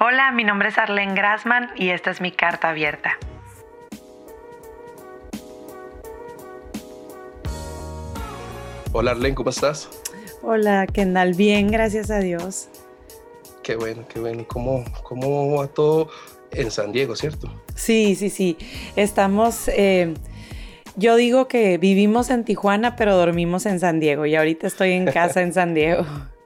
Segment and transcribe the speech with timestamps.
[0.00, 3.18] Hola, mi nombre es Arlene Grassman y esta es mi carta abierta.
[8.92, 9.90] Hola Arlene, ¿cómo estás?
[10.42, 12.68] Hola Kendall, bien, gracias a Dios.
[13.64, 14.44] Qué bueno, qué bueno.
[14.46, 16.08] ¿Cómo, cómo va todo
[16.52, 17.52] en San Diego, cierto?
[17.74, 18.56] Sí, sí, sí.
[18.94, 20.14] Estamos, eh,
[20.94, 25.06] yo digo que vivimos en Tijuana, pero dormimos en San Diego y ahorita estoy en
[25.06, 26.06] casa en San Diego.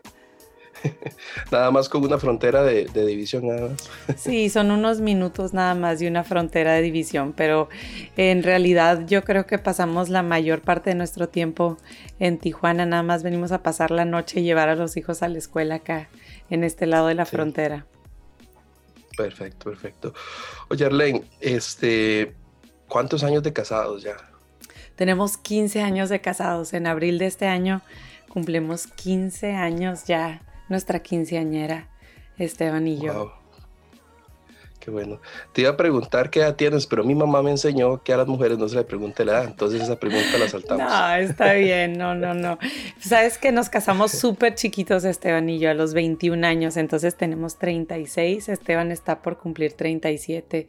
[1.52, 3.90] nada más con una frontera de, división, nada más.
[4.16, 7.68] sí, son unos minutos nada más de una frontera de división, pero
[8.16, 11.76] en realidad yo creo que pasamos la mayor parte de nuestro tiempo
[12.18, 15.28] en Tijuana, nada más venimos a pasar la noche y llevar a los hijos a
[15.28, 16.08] la escuela acá,
[16.50, 17.86] en este lado de la frontera.
[19.16, 20.14] Perfecto, perfecto.
[20.70, 22.34] Oye, Arlene, este,
[22.88, 24.16] ¿cuántos años de casados ya?
[24.96, 26.72] Tenemos 15 años de casados.
[26.72, 27.82] En abril de este año
[28.28, 31.88] cumplimos 15 años ya nuestra quinceañera,
[32.38, 33.32] Esteban y yo.
[34.82, 35.20] Qué bueno.
[35.52, 38.26] Te iba a preguntar qué edad tienes, pero mi mamá me enseñó que a las
[38.26, 40.84] mujeres no se le pregunte la edad, entonces esa pregunta la saltamos.
[40.84, 42.58] No, está bien, no, no, no.
[42.98, 47.58] Sabes que nos casamos súper chiquitos Esteban y yo a los 21 años, entonces tenemos
[47.58, 50.66] 36, Esteban está por cumplir 37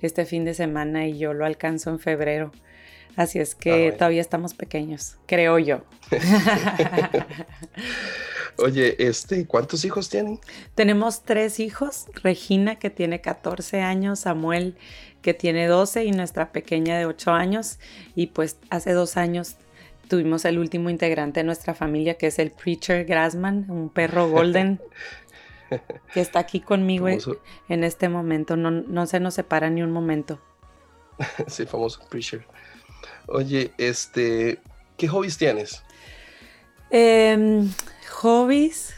[0.00, 2.52] este fin de semana y yo lo alcanzo en febrero.
[3.16, 5.80] Así es que ah, todavía estamos pequeños, creo yo.
[8.58, 10.38] Oye, este, ¿cuántos hijos tienen?
[10.74, 14.76] Tenemos tres hijos, Regina que tiene 14 años, Samuel
[15.26, 17.80] que tiene 12 y nuestra pequeña de 8 años.
[18.14, 19.56] Y pues hace dos años
[20.08, 24.80] tuvimos el último integrante de nuestra familia que es el Preacher Grassman, un perro golden.
[26.14, 30.40] que está aquí conmigo en este momento, no, no se nos separa ni un momento.
[31.48, 32.46] sí, famoso Preacher.
[33.26, 34.60] Oye, este,
[34.96, 35.82] ¿qué hobbies tienes?
[36.90, 37.66] Eh,
[38.10, 38.94] hobbies,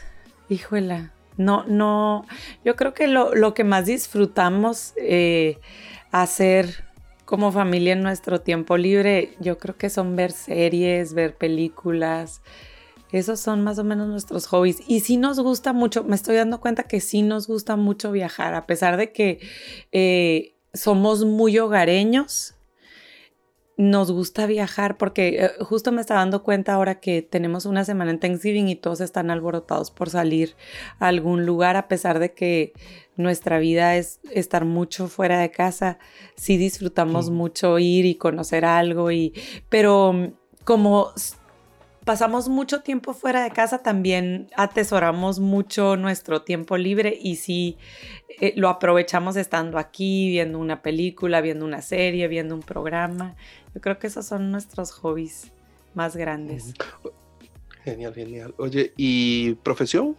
[0.49, 2.27] híjola, no, no,
[2.65, 5.59] yo creo que lo, que más disfrutamos eh,
[6.11, 6.85] hacer
[7.25, 12.43] como familia en nuestro tiempo libre, yo creo que son ver series, ver películas.
[13.13, 14.79] Esos son más o menos nuestros hobbies.
[14.89, 18.55] Y sí nos gusta mucho, me estoy dando cuenta que sí nos gusta mucho viajar,
[18.55, 19.41] a pesar de que
[19.93, 22.55] eh, somos muy hogareños
[23.79, 28.11] nos gusta viajar porque eh, justo me estaba dando cuenta ahora que tenemos una semana
[28.11, 30.57] en Thanksgiving y todos están alborotados por salir
[30.99, 32.73] a algún lugar a pesar de que
[33.17, 35.99] nuestra vida es estar mucho fuera de casa.
[36.35, 39.33] Sí disfrutamos mucho ir y conocer algo y
[39.69, 40.33] pero mm,
[40.65, 41.13] como
[42.09, 47.77] pasamos mucho tiempo fuera de casa, también atesoramos mucho nuestro tiempo libre y sí
[48.41, 53.37] eh, lo aprovechamos estando aquí, viendo una película, viendo una serie, viendo un programa.
[53.79, 55.53] Yo creo que esos son nuestros hobbies
[55.95, 56.75] más grandes.
[57.85, 58.53] Genial, genial.
[58.59, 60.17] Oye, ¿y profesión?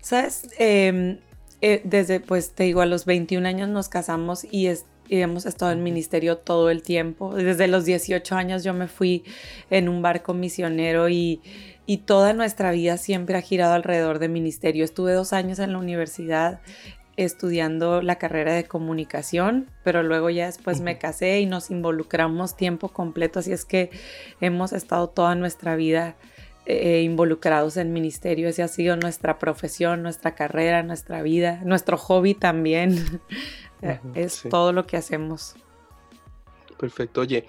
[0.00, 1.18] Sabes, em,
[1.60, 5.44] eh, desde, pues te digo, a los 21 años nos casamos y es, y hemos
[5.44, 7.34] estado en ministerio todo el tiempo.
[7.34, 9.24] Desde los 18 años yo me fui
[9.68, 11.42] en un barco misionero y,
[11.84, 14.86] y toda nuestra vida siempre ha girado alrededor de ministerio.
[14.86, 16.60] Estuve dos años en la universidad
[17.16, 22.88] estudiando la carrera de comunicación, pero luego ya después me casé y nos involucramos tiempo
[22.88, 23.90] completo, así es que
[24.40, 26.16] hemos estado toda nuestra vida
[26.66, 32.34] eh, involucrados en ministerio, esa ha sido nuestra profesión, nuestra carrera, nuestra vida, nuestro hobby
[32.34, 33.20] también.
[33.82, 35.54] Eh, es todo lo que hacemos.
[36.78, 37.20] Perfecto.
[37.20, 37.44] Oye,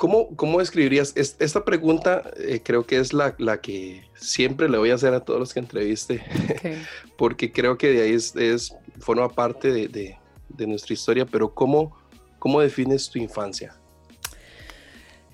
[0.00, 1.12] ¿cómo, cómo describirías?
[1.14, 5.20] esta pregunta eh, creo que es la, la, que siempre le voy a hacer a
[5.20, 6.24] todos los que entreviste,
[7.18, 10.16] porque creo que de ahí es, es forma parte de, de,
[10.48, 11.94] de, nuestra historia, pero ¿cómo,
[12.38, 13.74] cómo defines tu infancia?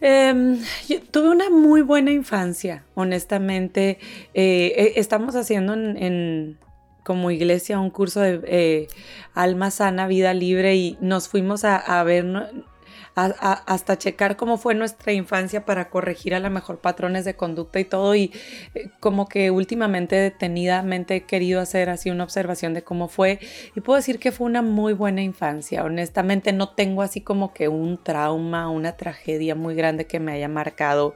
[0.00, 0.58] Em,
[1.12, 3.98] tuve una muy buena infancia, honestamente.
[4.34, 6.58] Eh, estamos haciendo en,
[7.04, 8.88] como iglesia un curso de eh,
[9.32, 12.26] alma sana, vida libre y nos fuimos a, ver
[13.16, 17.84] hasta checar cómo fue nuestra infancia para corregir a lo mejor patrones de conducta y
[17.84, 18.30] todo y
[18.74, 23.38] eh, como que últimamente detenidamente he querido hacer así una observación de cómo fue
[23.74, 25.82] y puedo decir que fue una muy buena infancia.
[25.82, 30.48] Honestamente no tengo así como que un trauma, una tragedia muy grande que me haya
[30.48, 31.14] marcado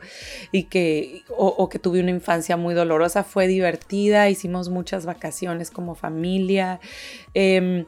[0.53, 3.25] y que o, que tuve una infancia muy dolorosa.
[3.25, 6.81] Fue divertida, hicimos muchas vacaciones como familia.
[7.35, 7.85] Em,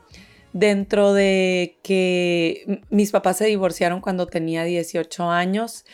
[0.52, 5.84] dentro de que mis papás se divorciaron cuando tenía 18 años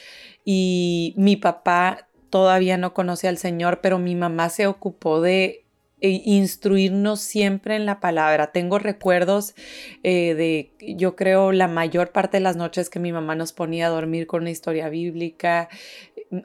[0.45, 5.65] y mi papá todavía no conoce al Señor, pero mi mamá se ocupó de
[6.01, 8.53] eh, instruirnos siempre en la palabra.
[8.53, 9.55] Tengo recuerdos
[10.05, 13.87] eh, de, yo creo, la mayor parte de las noches que mi mamá nos ponía
[13.87, 15.69] a dormir con una historia bíblica,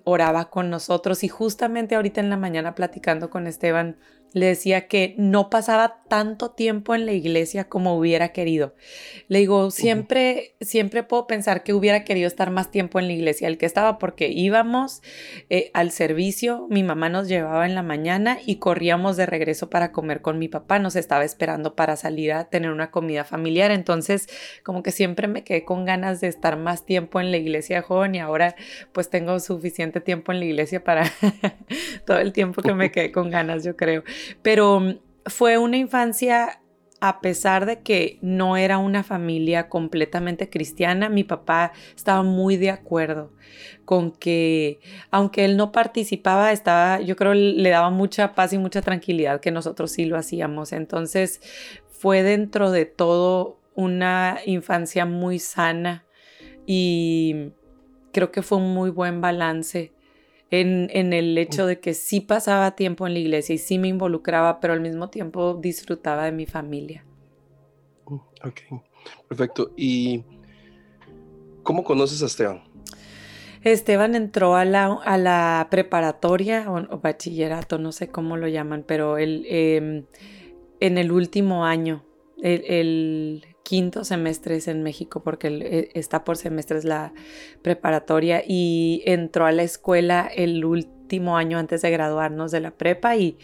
[0.06, 3.98] oraba con nosotros y justamente ahorita en la mañana platicando con Esteban,
[4.34, 8.76] le decía que no pasaba tanto tiempo en la iglesia como hubiera querido.
[9.28, 13.48] Le digo, siempre, siempre puedo pensar que hubiera querido estar más tiempo en la iglesia,
[13.48, 15.02] el que estaba porque íbamos
[15.50, 19.92] eh, al servicio, mi mamá nos llevaba en la mañana y corríamos de regreso para
[19.92, 24.28] comer con mi papá, nos estaba esperando para salir a tener una comida familiar, entonces
[24.64, 28.16] como que siempre me quedé con ganas de estar más tiempo en la iglesia joven
[28.16, 28.56] y ahora
[28.92, 31.12] pues tengo suficiente tiempo en la iglesia para
[32.06, 34.04] todo el tiempo que me quedé con ganas, yo creo.
[34.42, 36.60] Pero mm, fue una infancia
[37.06, 42.70] a pesar de que no era una familia completamente cristiana, mi papá estaba muy de
[42.70, 43.34] acuerdo
[43.84, 44.80] con que,
[45.12, 49.52] aunque él no participaba, estaba, yo creo, le daba mucha paz y mucha tranquilidad que
[49.52, 50.72] nosotros sí lo hacíamos.
[50.72, 51.42] Entonces,
[51.90, 56.06] fue dentro de todo una infancia muy sana
[56.66, 57.52] y
[58.14, 59.93] creo que fue un muy buen balance
[60.62, 64.60] en, el hecho de que sí pasaba tiempo en la iglesia y sí me involucraba,
[64.60, 67.04] pero al mismo tiempo disfrutaba de mi familia.
[68.06, 68.82] Mm, ok,
[69.28, 69.72] perfecto.
[69.76, 70.24] ¿Y
[71.64, 72.62] cómo conoces a Esteban?
[73.64, 79.18] Esteban entró a la, a la preparatoria o, bachillerato, no sé cómo lo llaman, pero
[79.18, 80.06] él, em,
[80.80, 82.06] en el último año,
[82.44, 87.14] el, quinto semestre es en México porque eh, está por semestres la
[87.62, 93.16] preparatoria y entró a la escuela el último año antes de graduarnos de la prepa
[93.16, 93.38] y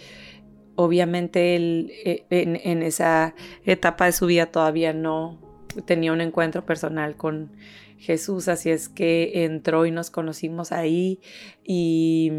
[0.76, 3.34] obviamente él eh, en, esa
[3.64, 5.40] etapa de su vida todavía no
[5.86, 7.52] tenía un encuentro personal con
[7.98, 11.20] Jesús, así es que entró y nos conocimos ahí
[11.64, 12.32] y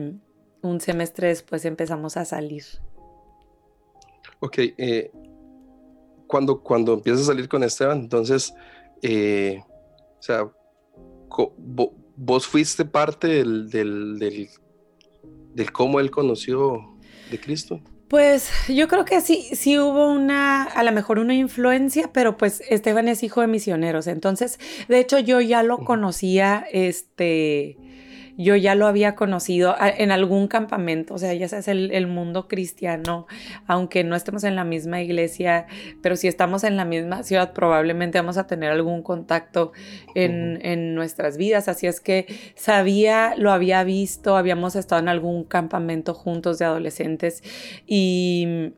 [0.62, 2.64] un semestre después empezamos a salir.
[4.40, 5.10] Ok, eh,
[6.30, 8.54] cuando, cuando empiezas a salir con Esteban, entonces,
[9.02, 9.60] eh,
[10.18, 10.48] o sea,
[12.16, 14.48] vos fuiste parte del, del,
[15.54, 16.96] del, cómo él conoció
[17.32, 17.80] de Cristo.
[18.06, 22.62] Pues yo creo que sí, sí hubo una, a lo mejor una influencia, pero pues
[22.68, 27.76] Esteban es hijo de misioneros, entonces, de hecho yo ya lo conocía, este,
[28.42, 32.48] yo ya lo había conocido en algún campamento, o sea, ya sabes, el, el, mundo
[32.48, 33.26] cristiano,
[33.66, 35.66] aunque no estemos en la misma iglesia,
[36.02, 39.72] pero si estamos en la misma ciudad, probablemente vamos a tener algún contacto
[40.14, 41.68] en, en nuestras vidas.
[41.68, 47.42] Así es que sabía, lo había visto, habíamos estado en algún campamento juntos de adolescentes
[47.86, 48.72] y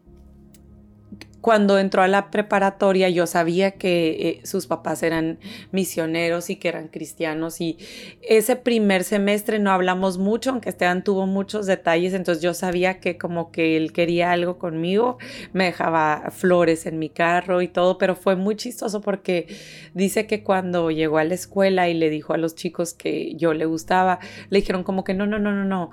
[1.43, 5.41] cuando entró a la preparatoria yo sabía que eh, sus papás eran
[5.73, 7.77] misioneros y que eran cristianos y
[8.23, 13.19] ese primer semestre no hablamos mucho, aunque Esteban tuvo muchos detalles, entonces yo sabía que
[13.19, 15.19] como que él quería algo conmigo,
[15.53, 19.49] me dejaba flores en mi carro y todo, pero fue muy chistoso porque
[19.95, 23.53] dice que cuando llegó a la escuela y le dijo a los chicos que yo
[23.53, 25.91] le gustaba, le dijeron como que no, no, no, no, no,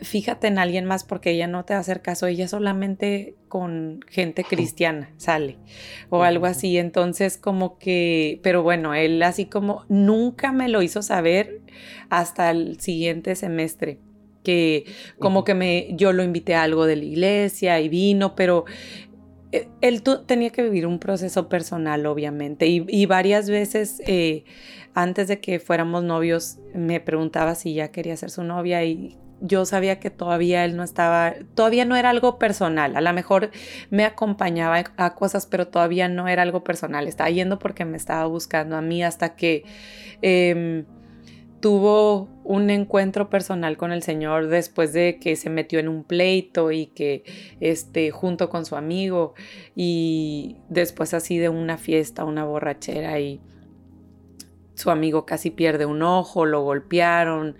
[0.00, 4.00] fíjate en alguien más porque ella no te va a hacer caso, ella solamente con
[4.06, 5.56] gente cristiana, sale,
[6.10, 6.76] o algo así.
[6.76, 11.62] Entonces, como que, pero bueno, él así como nunca me lo hizo saber
[12.10, 13.98] hasta el siguiente semestre
[14.44, 14.84] que
[15.18, 18.66] como que me yo lo invité a algo de la iglesia y vino, pero
[19.52, 24.44] eh, él tenía que vivir un proceso personal, obviamente, y, varias veces eh,
[24.92, 29.64] antes de que fuéramos novios me preguntaba si ya quería ser su novia y yo
[29.66, 32.96] sabía que todavía él no estaba, todavía no era algo personal.
[32.96, 33.50] A lo mejor
[33.90, 37.06] me acompañaba a cosas, pero todavía no era algo personal.
[37.08, 39.64] Estaba yendo porque me estaba buscando a mí hasta que
[40.22, 40.84] em,
[41.60, 46.70] tuvo un encuentro personal con el Señor después de que se metió en un pleito
[46.70, 47.24] y que
[47.60, 49.34] este junto con su amigo
[49.74, 53.40] y después así de una fiesta, una borrachera y
[54.76, 57.56] su amigo casi pierde un ojo, lo golpearon,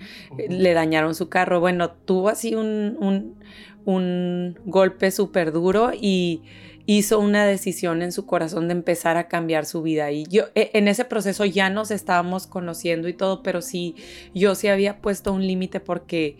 [0.48, 1.60] le dañaron su carro.
[1.60, 2.96] Bueno, tuvo así un,
[3.84, 6.42] un, golpe súper duro y
[6.84, 10.10] hizo una decisión en su corazón de empezar a cambiar su vida.
[10.12, 13.96] Y yo e, en ese proceso ya nos estábamos conociendo y todo, pero sí,
[14.34, 16.36] yo sí había puesto un límite porque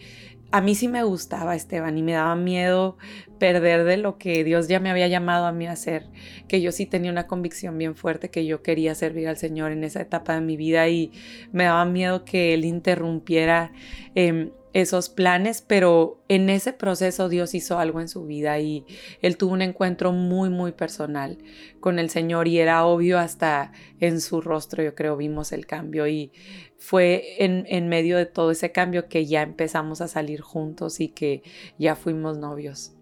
[0.51, 2.97] a mí sí me gustaba Esteban y me daba miedo
[3.39, 6.07] perder de lo que Dios ya me había llamado a mí a hacer,
[6.49, 9.85] que yo sí tenía una convicción bien fuerte que yo quería servir al Señor en
[9.85, 11.13] esa etapa de mi vida y
[11.53, 13.73] me daba miedo que Él interrumpiera
[14.15, 14.51] em,
[14.81, 18.85] esos planes, pero en ese proceso Dios hizo algo en su vida y
[19.23, 21.39] él tuvo un encuentro muy, muy personal
[21.81, 26.07] con el Señor y era obvio hasta en su rostro, yo creo, vimos el cambio
[26.07, 26.31] y
[26.77, 31.09] fue en, en medio de todo ese cambio que ya empezamos a salir juntos y
[31.09, 31.43] que
[31.79, 32.93] ya fuimos novios.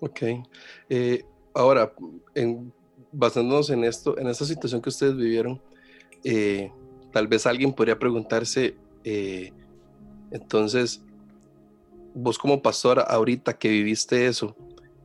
[0.00, 0.22] Ok.
[0.88, 1.92] Eh, ahora,
[3.12, 5.60] basándonos en esto, en esta situación que ustedes vivieron,
[6.24, 6.72] eh,
[7.12, 8.74] tal vez alguien podría preguntarse,
[9.04, 9.52] eh,
[10.30, 11.02] entonces,
[12.14, 14.56] vos como pastora, ahorita que viviste eso,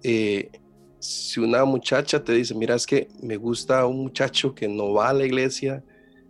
[0.03, 0.51] eh,
[0.99, 5.09] si una muchacha te dice, mira, es que me gusta un muchacho que no va
[5.09, 5.83] a la iglesia,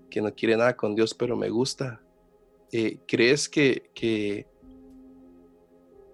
[0.09, 2.01] que no quiere nada con Dios, pero me gusta,
[2.71, 4.47] eh, ¿crees que, que,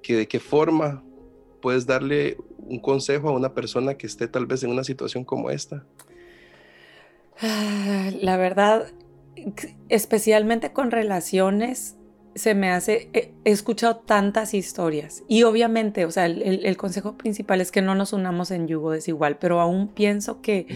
[0.04, 1.04] que de qué forma
[1.62, 5.50] puedes darle un consejo a una persona que esté tal vez en una situación como
[5.50, 5.86] esta?
[7.42, 8.92] Ah, la verdad,
[9.88, 11.96] especialmente con relaciones,
[12.36, 15.24] se me hace, he, escuchado tantas historias.
[15.28, 19.38] Y obviamente, o sea, el, consejo principal es que no nos unamos en yugo desigual,
[19.40, 20.68] pero aún pienso que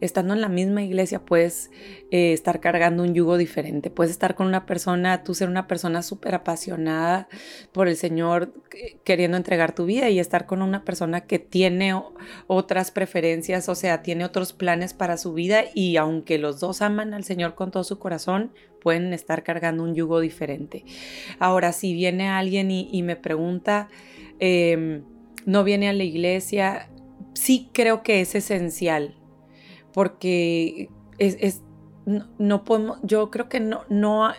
[0.00, 1.70] estando en la misma iglesia puedes
[2.10, 6.02] eh, estar cargando un yugo diferente, puedes estar con una persona, tú ser una persona
[6.02, 7.28] súper apasionada
[7.72, 8.52] por el Señor
[9.04, 12.00] queriendo entregar tu vida y estar con una persona que tiene
[12.46, 17.14] otras preferencias, o sea, tiene otros planes para su vida y aunque los dos aman
[17.14, 20.84] al Señor con todo su corazón, pueden estar cargando un yugo diferente.
[21.38, 23.88] Ahora, si viene alguien y, me pregunta,
[24.38, 25.02] em,
[25.46, 26.88] no viene a la iglesia,
[27.34, 29.14] sí creo que es esencial,
[29.92, 31.62] porque es,
[32.38, 34.32] no, podemos, yo creo que no, no,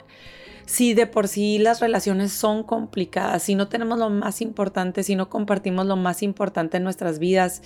[0.69, 5.15] si de por sí las relaciones son complicadas, si no tenemos lo más importante, si
[5.15, 7.63] no compartimos lo más importante en nuestras vidas,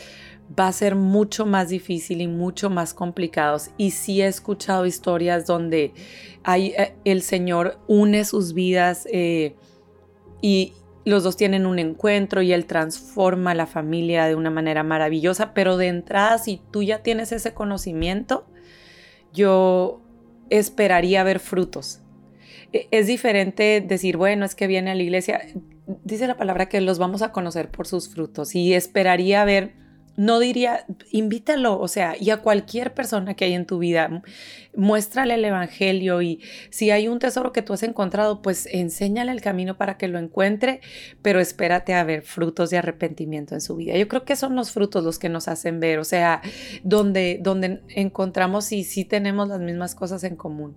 [0.57, 3.71] va a ser mucho más difícil y mucho más complicados.
[3.75, 5.93] Y sí he escuchado historias donde
[6.45, 9.57] hay, eh, el Señor une sus vidas eh,
[10.41, 10.71] y
[11.03, 15.75] los dos tienen un encuentro y Él transforma la familia de una manera maravillosa, pero
[15.75, 18.45] de entrada, si tú ya tienes ese conocimiento,
[19.33, 19.99] yo
[20.49, 21.99] esperaría ver frutos.
[22.73, 25.41] E, es diferente decir, bueno, es que viene a la iglesia.
[26.03, 29.83] Dice la palabra que los vamos a conocer por sus frutos y esperaría ver
[30.15, 34.21] no diría, invítalo, o sea, y a cualquier persona que hay en tu vida,
[34.75, 36.39] muéstrale el Evangelio y
[36.69, 40.19] si hay un tesoro que tú has encontrado, pues enséñale el camino para que lo
[40.19, 40.81] encuentre,
[41.23, 43.97] pero espérate a ver frutos de arrepentimiento en su vida.
[43.97, 46.41] Yo creo que son los frutos los que nos hacen ver, o sea,
[46.83, 50.75] donde, donde encontramos si sí tenemos las mismas cosas en común.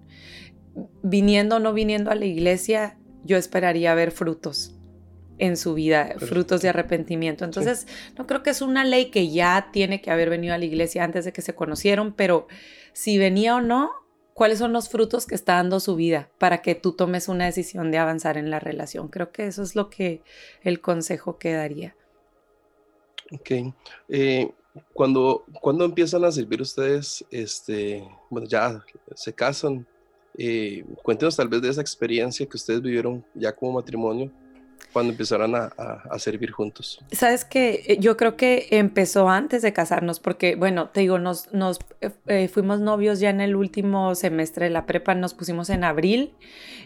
[1.03, 4.77] Viniendo o no viniendo a la iglesia, yo esperaría ver frutos
[5.39, 7.45] en su vida, frutos de arrepentimiento.
[7.45, 10.65] Entonces, no creo que es una ley que ya tiene que haber venido a la
[10.65, 12.47] iglesia antes de que se conocieron, pero
[12.93, 13.91] si venía o no,
[14.33, 17.91] ¿cuáles son los frutos que está dando su vida para que tú tomes una decisión
[17.91, 19.09] de avanzar en la relación?
[19.09, 20.23] Creo que eso es lo que
[20.63, 21.95] el consejo que daría.
[23.33, 23.75] Ok.
[24.09, 24.51] Eh,
[24.93, 28.83] cuando, cuando empiezan a servir ustedes, este, bueno, ya
[29.15, 29.87] se casan,
[30.39, 34.31] eh, cuéntenos tal vez de esa experiencia que ustedes vivieron ya como matrimonio
[34.97, 37.05] cuando empezaron a, servir juntos?
[37.13, 41.53] Sabes que eh, yo creo que empezó antes de casarnos, porque, bueno, te digo, nos,
[41.53, 45.69] nos eh, eh, fuimos novios ya en el último semestre de la prepa, nos pusimos
[45.69, 46.33] en abril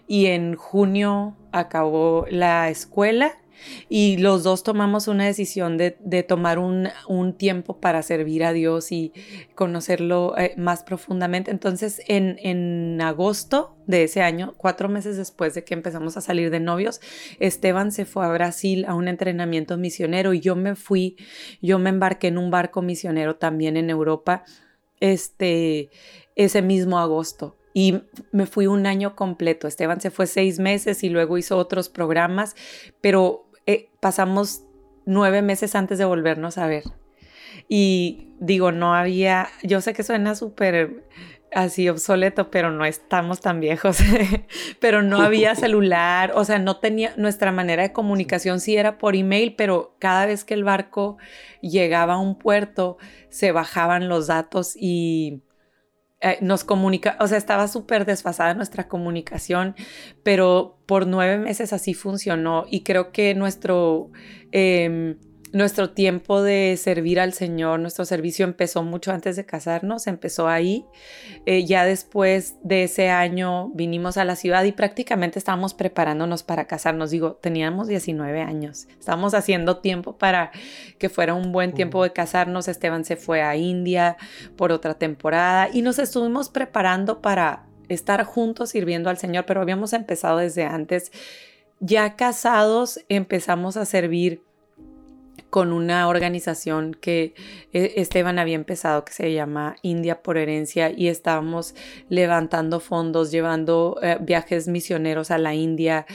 [0.08, 3.39] y en junio acabó la escuela
[3.88, 5.92] y los dos tomamos una decisión de,
[6.26, 6.90] tomar un,
[7.36, 9.12] tiempo para servir a Dios y
[9.54, 11.50] conocerlo eh, más profundamente.
[11.50, 16.50] Entonces, en, en agosto de ese año, cuatro meses después de que empezamos a salir
[16.50, 17.00] de novios,
[17.38, 21.16] Esteban se fue a Brasil a un entrenamiento misionero y yo me fui,
[21.62, 24.44] yo me embarqué en un barco misionero también en Europa
[25.00, 25.90] este,
[26.36, 28.02] ese mismo agosto y
[28.32, 29.68] me fui un año completo.
[29.68, 32.56] Esteban se fue seis meses y luego hizo otros programas,
[33.00, 34.62] pero eh, pasamos
[35.06, 36.84] nueve meses antes de volvernos a ver.
[37.68, 41.04] Y digo, no había, yo sé que suena súper
[41.52, 43.98] así obsoleto, pero no estamos tan viejos,
[44.80, 49.16] pero no había celular, o sea, no tenía, nuestra manera de comunicación sí era por
[49.16, 51.18] email, pero cada vez que el barco
[51.60, 52.98] llegaba a un puerto,
[53.28, 55.42] se bajaban los datos y
[56.20, 59.74] eh, nos comunica, o sea, estaba súper desfasada nuestra comunicación,
[60.22, 64.10] pero por nueve meses así funcionó y creo que nuestro...
[64.52, 65.16] Em,
[65.52, 70.84] nuestro tiempo de servir al Señor, nuestro servicio empezó mucho antes de casarnos, empezó ahí.
[71.44, 76.66] Eh, ya después de ese año vinimos a la ciudad y prácticamente estábamos preparándonos para
[76.66, 77.10] casarnos.
[77.10, 80.52] Digo, teníamos 19 años, estábamos haciendo tiempo para
[80.98, 82.68] que fuera un buen tiempo de casarnos.
[82.68, 84.16] Esteban se fue a India
[84.56, 89.92] por otra temporada y nos estuvimos preparando para estar juntos sirviendo al Señor, pero habíamos
[89.94, 91.10] empezado desde antes.
[91.80, 94.42] Ya casados empezamos a servir
[95.50, 97.34] con una organización que
[97.72, 101.74] eh, Esteban había empezado que se llama India por Herencia y estábamos
[102.08, 106.06] levantando fondos, llevando eh, viajes misioneros a la India,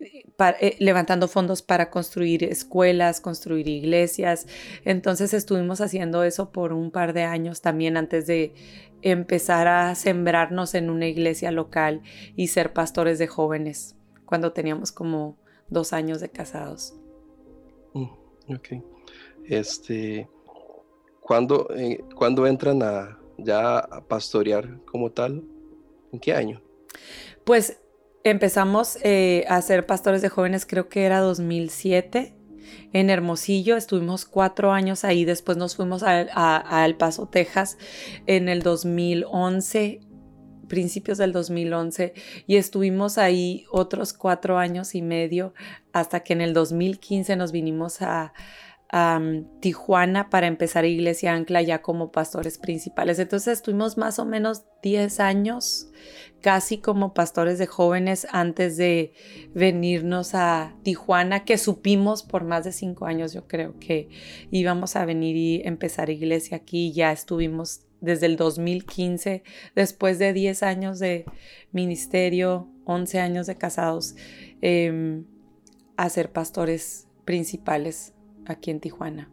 [0.00, 4.46] eh, levantando fondos para construir escuelas, construir iglesias.
[4.84, 8.52] Entonces estuvimos haciendo eso por un par de años también antes de
[9.02, 12.02] empezar a sembrarnos en una iglesia local
[12.36, 15.36] y ser pastores de jóvenes cuando teníamos como
[15.68, 16.94] dos años de casados.
[17.94, 18.82] Mm, ok.
[19.44, 20.28] Este,
[21.20, 22.04] ¿cuándo, eh,
[22.48, 25.42] entran a ya a pastorear como tal?
[26.12, 26.62] ¿En qué año?
[27.44, 27.80] Pues
[28.24, 32.36] empezamos eh, a ser pastores de jóvenes, creo que era 2007
[32.92, 37.78] en Hermosillo, estuvimos cuatro años ahí, después nos fuimos a, El Paso, Texas
[38.26, 40.00] en el 2011
[40.68, 42.14] principios del 2011
[42.46, 45.54] y estuvimos ahí otros cuatro años y medio
[45.92, 48.32] hasta que en el 2015 nos vinimos a,
[49.60, 53.18] Tijuana para empezar Iglesia Ancla ya como pastores principales.
[53.18, 55.88] Entonces estuvimos más o menos 10 años
[56.42, 59.14] casi como pastores de jóvenes antes de
[59.54, 64.10] venirnos a Tijuana, que supimos por más de cinco años, yo creo que
[64.50, 66.92] íbamos a venir y empezar iglesia aquí.
[66.92, 69.42] Ya estuvimos desde el 2015,
[69.74, 71.24] después de 10 años de
[71.72, 74.14] ministerio, 11 años de casados,
[74.60, 75.24] em,
[75.96, 78.12] a ser pastores principales
[78.44, 79.30] aquí en Tijuana.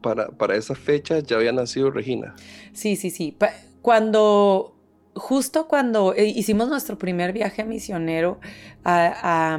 [0.00, 2.34] Para, para, esa fecha ya había nacido Regina.
[2.72, 3.36] Sí, sí, sí.
[3.82, 4.80] Cuando
[5.14, 8.40] justo cuando eh, hicimos nuestro primer viaje misionero
[8.84, 9.58] a,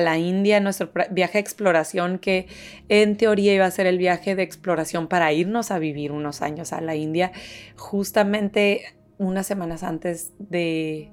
[0.00, 2.46] la India, nuestro viaje de exploración, que
[2.88, 6.72] en teoría iba a ser el viaje de exploración para irnos a vivir unos años
[6.72, 7.32] a la India,
[7.76, 8.82] justamente
[9.18, 11.10] unas semanas antes de,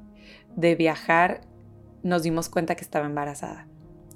[0.55, 1.41] de viajar
[2.03, 3.67] nos dimos cuenta que estaba embarazada.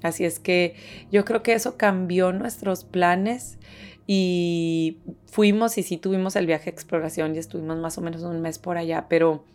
[0.02, 0.76] Así es que
[1.12, 3.58] yo creo que eso cambió nuestros planes
[4.06, 8.42] y fuimos y sí tuvimos el viaje de exploración y estuvimos más o menos un
[8.42, 9.46] mes por allá, pero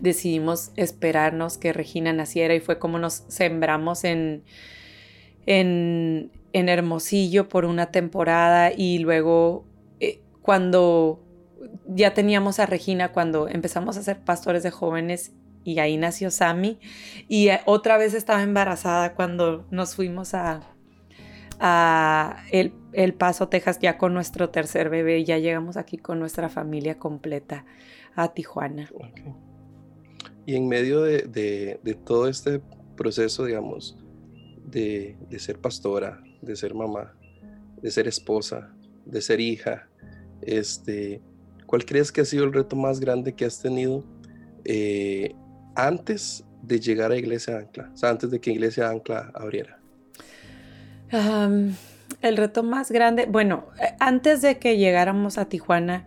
[0.00, 4.42] decidimos esperarnos que Regina naciera y fue como nos sembramos en,
[5.46, 9.64] en, Hermosillo por una temporada y luego
[10.00, 11.22] eh, cuando
[11.86, 15.32] ya teníamos a Regina, cuando empezamos a ser pastores de jóvenes
[15.64, 16.78] y ahí nació Sammy
[17.28, 20.60] y eh, otra vez estaba embarazada cuando nos fuimos a,
[21.60, 22.72] a el,
[23.14, 27.64] Paso, Texas, ya con nuestro tercer bebé, ya llegamos aquí con nuestra familia completa
[28.16, 28.88] a Tijuana.
[30.48, 32.62] Y en medio de, todo este
[32.96, 33.98] proceso, digamos,
[34.64, 37.14] de, ser pastora, de ser mamá,
[37.82, 39.90] de ser esposa, de ser hija,
[40.40, 41.20] este,
[41.66, 44.06] ¿cuál crees que ha sido el reto más grande que has tenido
[44.64, 45.34] eh,
[45.74, 47.90] antes de llegar a Iglesia Ancla?
[47.92, 49.78] O sea, antes de que Iglesia Ancla abriera.
[52.22, 56.06] el reto más grande, bueno, eh, antes de que llegáramos a Tijuana,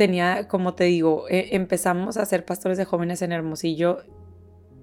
[0.00, 3.98] tenía, como te digo, eh, empezamos a ser pastores de jóvenes en Hermosillo.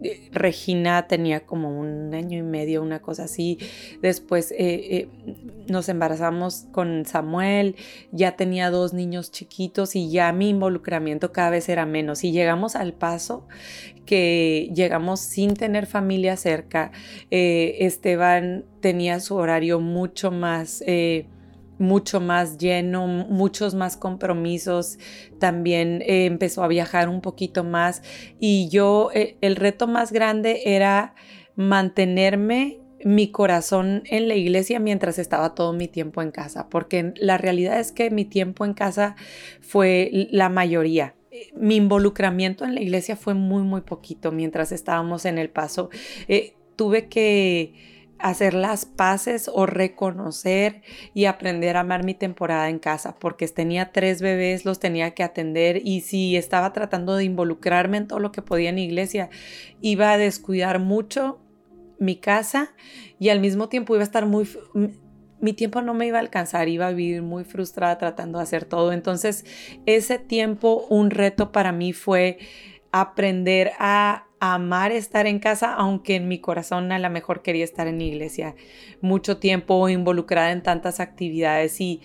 [0.04, 3.58] Eh, Regina tenía como un año y medio, una cosa así.
[4.00, 5.10] Después eh,
[5.68, 7.78] nos embarazamos con Samuel,
[8.12, 12.24] ya tenía dos niños chiquitos y ya mi involucramiento cada vez era menos.
[12.24, 13.48] Y llegamos al paso
[14.06, 16.92] que llegamos sin tener familia cerca.
[17.32, 20.84] Esteban tenía su horario mucho más
[21.78, 24.98] mucho más lleno, muchos más compromisos,
[25.40, 28.02] también eh, empezó a viajar un poquito más
[28.40, 31.16] y yo, eh, el reto más grande era
[31.56, 37.38] mantenerme mi corazón en la iglesia mientras estaba todo mi tiempo en casa, porque la
[37.38, 39.16] realidad es que mi tiempo en casa
[39.62, 41.16] fue la mayoría.
[41.56, 45.90] Mi involucramiento en la iglesia fue muy, muy poquito mientras estábamos en el paso.
[46.28, 50.82] Eh, tuve que hacer las paces o reconocer
[51.14, 55.24] y aprender a amar mi temporada en casa, porque tenía tres bebés, los tenía que
[55.24, 59.30] atender y si estaba tratando de involucrarme en todo lo que podía en iglesia,
[59.82, 61.40] iba a descuidar mucho
[62.00, 62.74] mi casa
[63.20, 64.48] y al mismo tiempo iba a estar muy...
[65.40, 68.66] Mi tiempo no me iba a alcanzar, iba a vivir muy frustrada tratando de hacer
[68.66, 68.92] todo.
[68.92, 69.46] Entonces,
[69.86, 72.40] ese tiempo, un reto para mí fue
[72.92, 77.88] aprender a amar estar en casa, aunque en mi corazón a lo mejor quería estar
[77.88, 78.56] en iglesia
[79.02, 82.02] mucho tiempo involucrada en tantas actividades y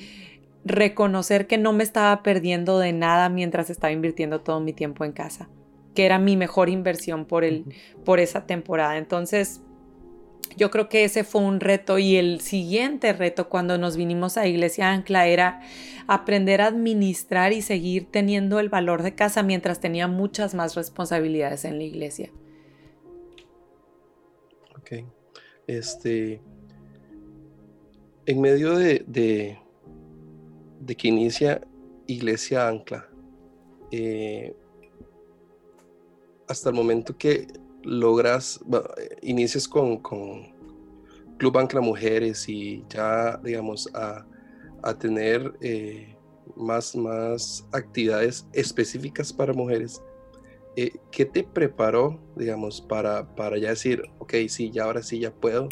[0.65, 5.13] reconocer que no me estaba perdiendo de nada mientras estaba invirtiendo todo mi tiempo en
[5.13, 5.49] casa,
[5.95, 7.65] que era mi mejor inversión por, el,
[8.05, 8.97] por esa temporada.
[8.97, 9.61] Entonces,
[10.57, 14.47] yo creo que ese fue un reto y el siguiente reto cuando nos vinimos a
[14.47, 15.61] Iglesia Ancla era
[16.07, 21.65] aprender a administrar y seguir teniendo el valor de casa mientras tenía muchas más responsabilidades
[21.65, 22.31] en la iglesia.
[24.77, 25.05] Ok.
[25.67, 26.41] Este,
[28.27, 31.63] en medio de, de, que inicia
[32.07, 33.09] Iglesia Ancla,
[33.91, 34.55] eh,
[36.49, 37.47] hasta el momento que
[37.83, 38.61] logras,
[39.23, 40.53] inicias con, con
[41.39, 44.27] Club Ancla Mujeres y ya, digamos, a,
[44.99, 46.17] tener eh,
[46.57, 50.03] más, más actividades específicas para mujeres,
[50.77, 55.33] eh, ¿qué te preparó, digamos, para, para ya decir, ok, sí, ya ahora sí ya
[55.33, 55.69] puedo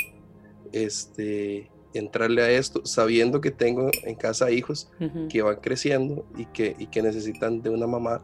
[0.72, 4.90] este, entrarle a esto sabiendo que tengo en casa hijos
[5.28, 8.22] que van creciendo y que, y que necesitan de una mamá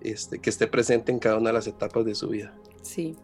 [0.00, 2.54] este, que esté presente en cada una de las etapas de su vida.
[2.88, 3.16] Sí.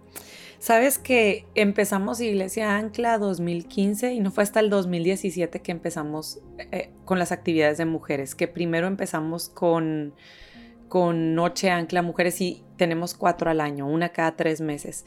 [0.59, 6.91] Sabes que empezamos Iglesia Ancla 2015 y no fue hasta el 2017 que empezamos eh,
[7.05, 10.15] con las actividades de mujeres, que primero empezamos con,
[10.89, 15.05] con Noche Ancla Mujeres y tenemos cuatro al año, una cada tres meses.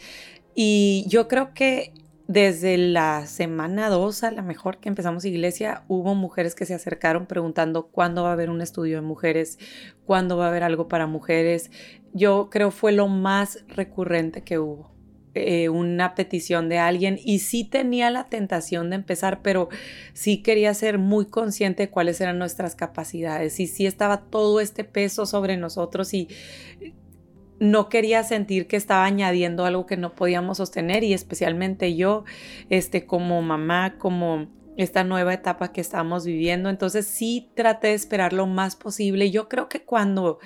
[0.56, 1.94] Y yo creo que
[2.28, 7.26] desde la semana 2 a la mejor que empezamos iglesia, hubo mujeres que se acercaron
[7.26, 9.58] preguntando cuándo va a haber un estudio de mujeres,
[10.06, 11.72] cuándo va a haber algo para mujeres.
[12.14, 14.92] Yo creo fue lo más recurrente que hubo.
[15.40, 19.70] Eh, una petición de alguien y sí tenía la tentación de empezar, pero
[20.14, 24.84] sí quería ser muy consciente de cuáles eran nuestras capacidades y sí estaba todo este
[24.84, 26.28] peso sobre nosotros y
[27.60, 32.24] no quería sentir que estaba añadiendo algo que no podíamos sostener y especialmente yo,
[32.70, 36.70] este, como mamá, como esta nueva etapa que estamos viviendo.
[36.70, 39.32] Entonces sí traté de esperar lo más posible.
[39.32, 40.40] Yo creo que cuando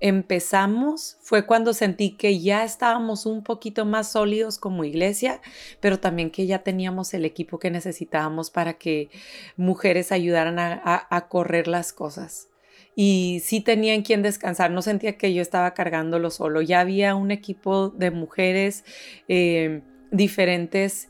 [0.00, 5.40] empezamos fue cuando sentí que ya estábamos un poquito más sólidos como iglesia,
[5.80, 9.10] pero también que ya teníamos el equipo que necesitábamos para que
[9.56, 12.49] mujeres ayudaran a, correr las cosas
[12.96, 17.14] y sí tenía en quien descansar, no sentía que yo estaba cargándolo solo, ya había
[17.14, 18.84] un equipo de mujeres
[19.28, 21.08] eh, diferentes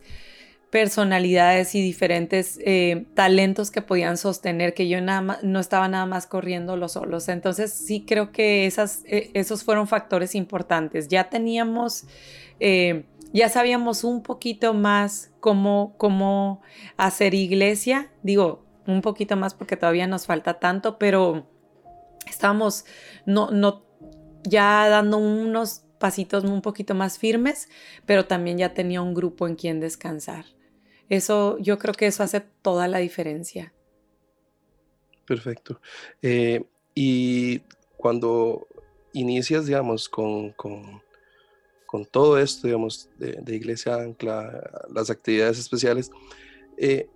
[0.71, 6.29] personalidades y diferentes eh, talentos que podían sostener, que yo nada no estaba nada más
[6.29, 7.29] corriendo los solos.
[7.29, 11.09] Entonces sí creo que esas, eh, esos fueron factores importantes.
[11.09, 12.05] Ya teníamos,
[13.33, 16.63] ya sabíamos un poquito más cómo, cómo
[16.97, 21.49] hacer iglesia, digo, un poquito más porque todavía nos falta tanto, pero
[22.27, 22.85] estábamos
[23.27, 23.85] no, no,
[24.45, 27.69] ya dando unos pasitos un poquito más firmes,
[28.07, 30.47] pero también ya tenía un grupo en quien descansar.
[31.09, 33.75] Eso, yo creo que eso hace toda la diferencia.
[35.27, 35.81] Perfecto.
[36.23, 37.61] Eh, y
[37.97, 38.67] cuando
[39.13, 41.03] inicias, digamos, con, con,
[42.11, 46.11] todo esto, digamos, de, Iglesia Ancla, las actividades especiales,
[46.79, 47.09] eh,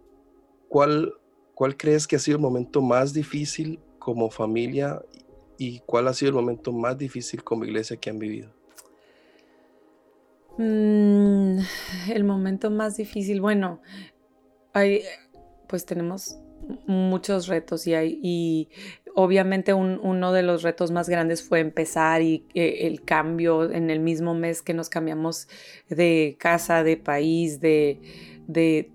[0.68, 1.14] ¿cuál,
[1.54, 5.00] ¿cuál crees que ha sido el momento más difícil como familia
[5.56, 8.50] y cuál ha sido el momento más difícil como iglesia que han vivido?
[10.58, 11.58] Mm,
[12.12, 13.80] el momento más difícil, bueno,
[14.74, 15.00] hay,
[15.68, 16.36] pues tenemos
[16.86, 18.68] muchos retos y, hay, y
[19.14, 24.00] obviamente uno de los retos más grandes fue empezar y eh, el cambio en el
[24.00, 25.48] mismo mes que nos cambiamos
[25.88, 28.00] de casa, de país, de,
[28.48, 28.90] de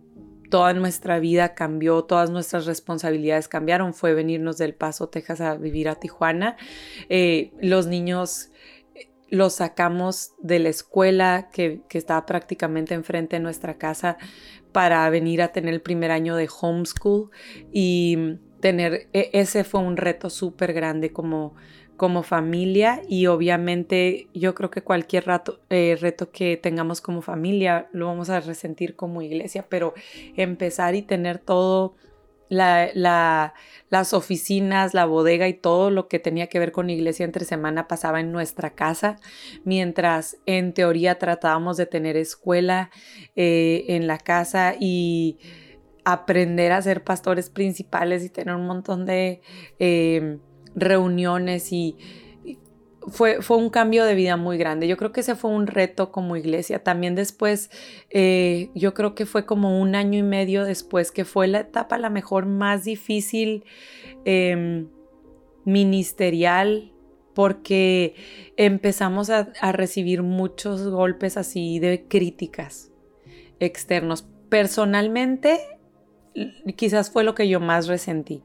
[0.50, 5.90] toda nuestra vida cambió, todas nuestras responsabilidades cambiaron, fue venirnos del Paso, Texas a vivir
[5.90, 6.58] a Tijuana.
[7.08, 8.52] Eh, los niños
[8.96, 14.18] eh, los sacamos de la escuela que, que, estaba prácticamente enfrente de nuestra casa
[14.72, 17.30] para venir a tener el primer año de homeschool
[17.72, 21.56] y tener, e, ese fue un reto súper grande como
[22.00, 27.90] como familia y obviamente yo creo que cualquier rato, eh, reto que tengamos como familia
[27.92, 29.94] lo vamos a resentir como iglesia, pero
[30.38, 31.96] empezar y tener todo,
[32.48, 33.54] la,
[33.90, 37.90] las oficinas, la bodega y todo lo que tenía que ver con iglesia entre semana
[37.90, 39.18] pasaba en nuestra casa,
[39.66, 42.92] mientras en teoría tratábamos de tener escuela
[43.36, 45.38] eh, en la casa y
[46.06, 49.42] aprender a ser pastores principales y tener un montón de...
[49.80, 50.40] Eh,
[50.76, 51.96] reuniones y,
[53.08, 54.88] fue, fue, un cambio de vida muy grande.
[54.88, 56.84] Yo creo que ese fue un reto como iglesia.
[56.84, 57.70] También después,
[58.10, 61.98] eh, yo creo que fue como un año y medio después, que fue la etapa
[61.98, 63.64] la mejor más difícil
[64.26, 64.90] em,
[65.66, 66.92] ministerial,
[67.34, 68.16] porque
[68.58, 72.92] empezamos a, a recibir muchos golpes así de críticas
[73.60, 74.28] externos.
[74.50, 75.60] Personalmente,
[76.76, 78.44] quizás fue lo que yo más resentí.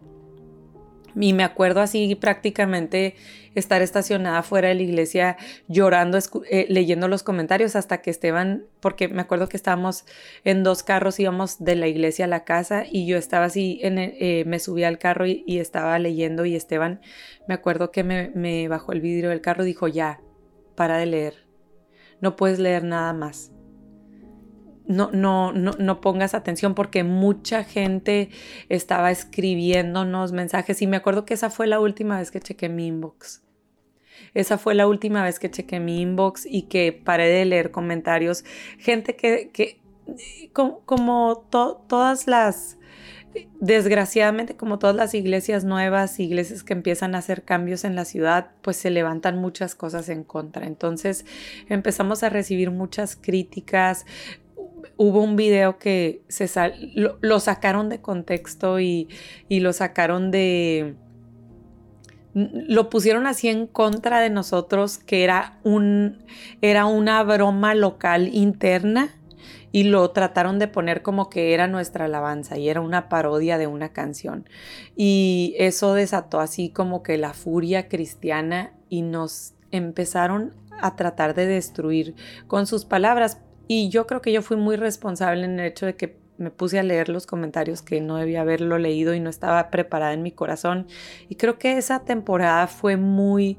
[1.17, 3.15] Y me acuerdo así prácticamente
[3.55, 5.37] estar estacionada fuera de la iglesia
[5.69, 6.19] llorando,
[6.51, 10.05] eh, leyendo los comentarios hasta que Esteban, porque me acuerdo que estábamos
[10.45, 13.99] en dos carros, íbamos de la iglesia a la casa y yo estaba así, en
[13.99, 17.01] eh, me subí al carro y, estaba leyendo y Esteban,
[17.47, 20.21] me acuerdo que me, me bajó el vidrio del carro y dijo, ya,
[20.75, 21.35] para de leer,
[22.21, 23.54] no puedes leer nada más
[24.87, 28.31] no, no, no, no, pongas atención porque mucha gente
[28.69, 32.87] estaba escribiéndonos mensajes y me acuerdo que esa fue la última vez que chequé mi
[32.87, 33.43] inbox.
[34.35, 38.45] Esa fue la última vez que chequé mi inbox y que paré de leer comentarios.
[38.79, 39.81] Gente que, que
[40.53, 41.47] como,
[41.89, 42.79] todas las,
[43.61, 48.51] desgraciadamente como todas las iglesias nuevas, iglesias que empiezan a hacer cambios en la ciudad,
[48.63, 50.67] pues se levantan muchas cosas en contra.
[50.67, 51.25] Entonces
[51.69, 54.05] empezamos a recibir muchas críticas,
[54.97, 56.49] hubo un video que se
[56.95, 59.09] lo, sacaron de contexto y,
[59.49, 60.97] y lo sacaron de
[62.35, 66.25] lo pusieron así en contra de nosotros, que era, un,
[66.63, 69.15] era una broma local interna
[69.71, 73.67] y lo trataron de poner como que era nuestra alabanza y era una parodia de
[73.67, 74.49] una canción.
[74.97, 81.47] Y eso desató así como que la furia cristiana y nos empezaron a tratar de
[81.47, 82.15] destruir
[82.47, 83.39] con sus palabras.
[83.69, 86.79] Y yo creo que yo fui muy responsable en el hecho de que me puse
[86.79, 90.33] a leer los comentarios que no debía haberlo leído y no estaba preparada en mi
[90.33, 90.87] corazón.
[91.29, 93.59] Y creo que esa temporada fue muy,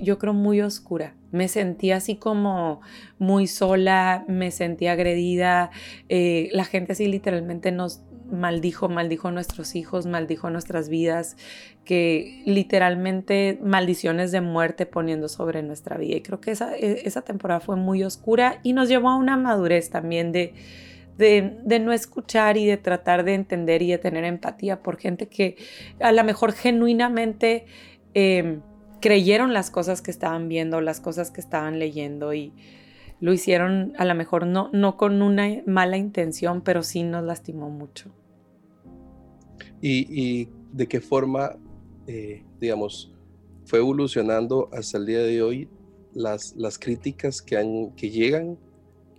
[0.00, 1.14] yo creo, muy oscura.
[1.30, 2.80] Me sentí así como
[3.18, 5.70] muy sola, me sentí agredida.
[6.08, 11.36] Eh, la gente así literalmente nos maldijo, maldijo a nuestros hijos, maldijo nuestras vidas,
[11.84, 16.16] que literalmente maldiciones de muerte poniendo sobre nuestra vida.
[16.16, 19.36] Y creo que esa, e, esa temporada fue muy oscura y nos llevó a una
[19.36, 20.54] madurez también de
[21.18, 25.56] de, no escuchar y de tratar de entender y de tener empatía por gente que
[26.00, 27.66] a lo mejor genuinamente
[28.14, 28.62] em,
[29.00, 32.52] creyeron las cosas que estaban viendo, las cosas que estaban leyendo y
[33.20, 37.70] lo hicieron a lo mejor no, no con una mala intención, pero sí nos lastimó
[37.70, 38.10] mucho.
[39.80, 41.56] ¿Y, de qué forma,
[42.06, 43.12] eh, digamos,
[43.64, 45.68] fue evolucionando hasta el día de hoy
[46.14, 48.58] las, las críticas que, han, que llegan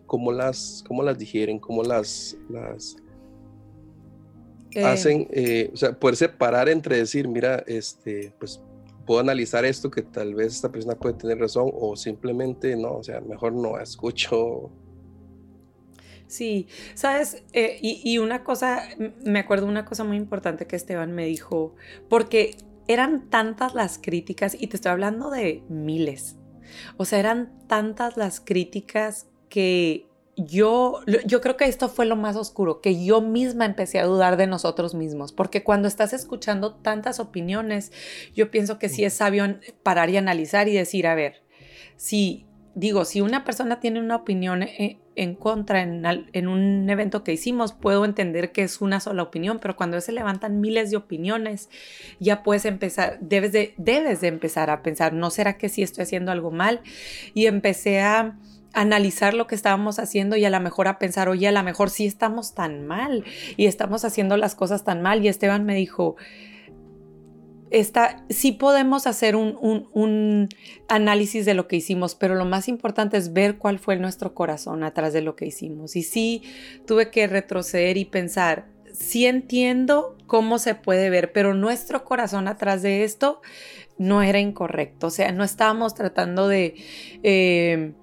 [0.06, 2.98] cómo las, cómo las digieren, cómo las, las
[4.72, 4.84] eh.
[4.84, 8.62] hacen, eh, o sea, poder separar entre decir, mira, este, pues
[9.10, 13.04] puedo analizar esto que tal vez esta persona puede tener razón o simplemente no, o
[13.04, 14.70] sea, mejor no escucho.
[16.28, 18.84] Sí, sabes, eh, y, y, una cosa,
[19.26, 21.74] me acuerdo una cosa muy importante que Esteban me dijo,
[22.08, 22.56] porque
[22.88, 26.38] eran tantas las críticas, y te estoy hablando de miles,
[26.98, 30.09] o sea, eran tantas las críticas que
[30.46, 34.38] yo, yo creo que esto fue lo más oscuro, que yo misma empecé a dudar
[34.38, 37.92] de nosotros mismos, porque cuando estás escuchando tantas opiniones,
[38.36, 41.44] yo pienso que sí es sabio parar y analizar y decir, a ver,
[41.98, 47.24] si digo, si una persona tiene una opinión e, en, contra en, en, un evento
[47.24, 50.98] que hicimos, puedo entender que es una sola opinión, pero cuando se levantan miles de
[50.98, 51.70] opiniones,
[52.20, 56.04] ya puedes empezar, debes de, debes de empezar a pensar, ¿no será que sí estoy
[56.04, 56.82] haciendo algo mal?
[57.34, 58.38] Y empecé a
[58.74, 61.90] analizar lo que estábamos haciendo y a lo mejor a pensar, oye, a lo mejor
[61.90, 63.24] sí estamos tan mal
[63.58, 65.24] y estamos haciendo las cosas tan mal.
[65.24, 66.16] Y Esteban me dijo,
[67.72, 69.56] Está, sí podemos hacer un,
[69.94, 70.50] un,
[70.88, 74.84] análisis de lo que hicimos, pero lo más importante es ver cuál fue nuestro corazón
[74.84, 75.96] atrás de lo que hicimos.
[75.96, 76.42] Y sí
[76.88, 82.82] tuve que retroceder y pensar, sí entiendo cómo se puede ver, pero nuestro corazón atrás
[82.82, 83.40] de esto
[84.00, 85.08] no era incorrecto.
[85.08, 86.76] O sea, no estábamos tratando de...
[87.22, 87.94] Eh,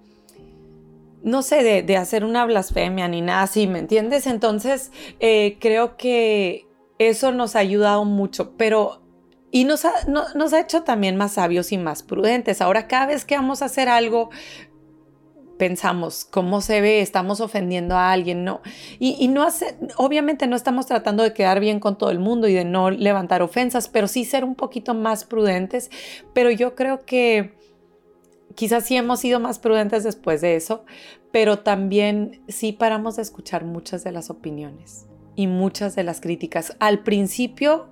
[1.26, 4.28] no sé, de, hacer una blasfemia ni nada así, ¿me entiendes?
[4.28, 6.68] Entonces, eh, creo que
[7.00, 9.02] eso nos ha ayudado mucho, pero...
[9.50, 12.60] Y nos ha, hecho también más sabios y más prudentes.
[12.60, 14.30] Ahora, cada vez que vamos a hacer algo,
[15.58, 18.60] pensamos cómo se ve, estamos ofendiendo a alguien, ¿no?
[19.00, 22.46] Y, y, no hace, obviamente no estamos tratando de quedar bien con todo el mundo
[22.46, 25.90] y de no levantar ofensas, pero sí ser un poquito más prudentes.
[26.34, 27.56] Pero yo creo que
[28.56, 30.84] quizás sí hemos sido más prudentes después de eso,
[31.30, 36.74] pero también sí paramos de escuchar muchas de las opiniones y muchas de las críticas.
[36.80, 37.88] Al principio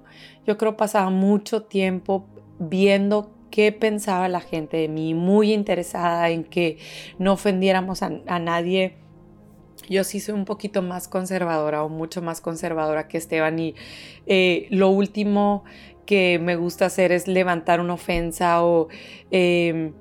[0.46, 2.27] yo creo pasaba mucho tiempo
[2.59, 6.79] viendo qué pensaba la gente de mí, muy interesada en que
[7.18, 8.96] no ofendiéramos a, nadie.
[9.88, 13.74] Yo sí soy un poquito más conservadora o mucho más conservadora que Esteban y
[14.27, 15.64] eh, lo último
[16.07, 18.88] que me gusta hacer es levantar una ofensa o...
[19.31, 19.92] Em,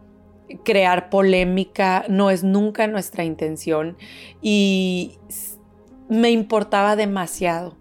[0.63, 3.97] crear polémica, no es nunca nuestra intención.
[4.41, 5.17] Y
[6.10, 7.77] me importaba demasiado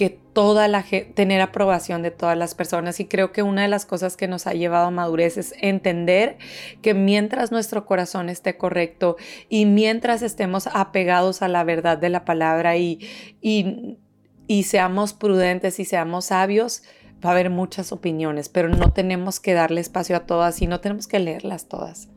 [0.00, 0.82] que toda la
[1.14, 3.00] tener aprobación de todas las personas.
[3.00, 6.38] Y creo que una de las cosas que nos ha llevado a madurez es entender
[6.80, 9.16] que mientras nuestro corazón esté correcto
[9.50, 12.98] y mientras estemos apegados a la verdad de la palabra y,
[13.42, 13.98] y,
[14.46, 16.82] y seamos prudentes y seamos sabios,
[17.24, 20.80] va a haber muchas opiniones, pero no tenemos que darle espacio a todas y no
[20.80, 22.08] tenemos que leerlas todas.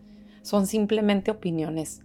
[0.41, 2.01] Son simplemente opiniones.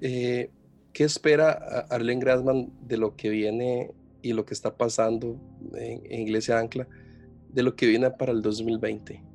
[0.00, 0.50] Eh,
[0.92, 5.40] ¿Qué espera Arlene Grassman de lo que viene y lo que está pasando
[5.74, 6.88] en Iglesia Ancla,
[7.52, 9.29] de lo que viene para el 2020?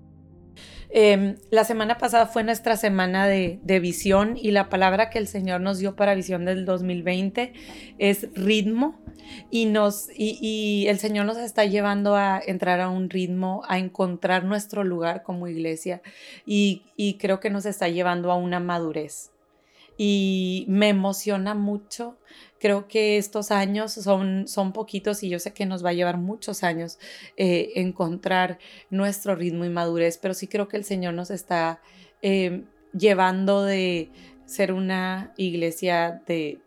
[0.89, 5.59] Em, la semana pasada fue nuestra semana de, visión y la palabra que el Señor
[5.61, 7.51] nos dio para visión del 2020
[7.97, 8.97] es ritmo
[9.51, 14.45] y, nos, y, el Señor nos está llevando a entrar a un ritmo, a encontrar
[14.45, 16.01] nuestro lugar como iglesia
[16.45, 19.34] y, y creo que nos está llevando a una madurez.
[19.97, 22.17] Y me emociona mucho.
[22.59, 26.17] Creo que estos años son, son poquitos y yo sé que nos va a llevar
[26.17, 26.97] muchos años
[27.37, 31.81] eh, encontrar nuestro ritmo y madurez, pero sí creo que el Señor nos está
[32.21, 32.63] eh,
[32.97, 34.09] llevando de
[34.45, 36.59] ser una iglesia de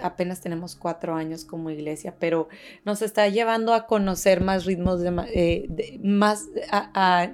[0.00, 2.48] apenas tenemos cuatro años como iglesia, pero
[2.84, 7.30] nos está llevando a conocer más ritmos, de, eh, más, a,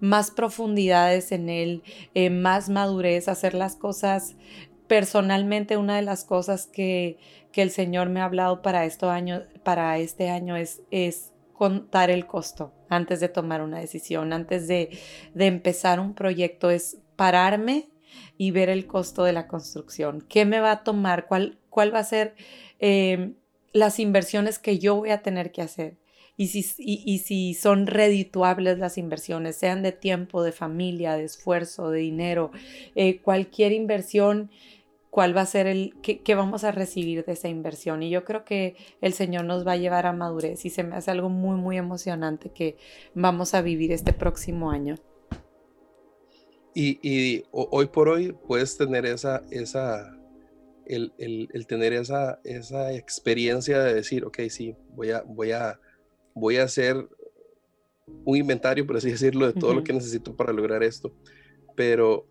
[0.00, 1.82] más profundidades en él,
[2.14, 4.36] eh, más madurez, hacer las cosas
[4.86, 5.76] personalmente.
[5.76, 7.18] Una de las cosas que,
[7.52, 12.10] que el Señor me ha hablado para, esto año, para este año es, es contar
[12.10, 14.96] el costo antes de tomar una decisión, antes de,
[15.34, 17.88] de empezar un proyecto, es pararme
[18.36, 20.24] y ver el costo de la construcción.
[20.28, 21.26] ¿Qué me va a tomar?
[21.26, 22.34] ¿Cuál, cuál va a ser
[22.78, 23.34] em,
[23.72, 25.98] las inversiones que yo voy a tener que hacer?
[26.40, 31.90] Y si, y, si son redituables las inversiones, sean de tiempo, de familia, de esfuerzo,
[31.90, 32.52] de dinero,
[32.94, 34.48] eh, cualquier inversión,
[35.10, 38.04] cuál va a ser el, qué, qué, vamos a recibir de esa inversión.
[38.04, 40.94] Y yo creo que el Señor nos va a llevar a madurez y se me
[40.94, 42.76] hace algo muy, muy emocionante que
[43.14, 44.94] vamos a vivir este próximo año.
[46.72, 50.16] Y, hoy por hoy puedes tener esa, esa,
[50.86, 55.80] el, tener esa, esa experiencia de decir, ok, sí, voy a, voy a,
[56.38, 57.08] voy a hacer
[58.24, 61.12] un inventario, por así decirlo, de todo lo que necesito para lograr esto.
[61.74, 62.26] Pero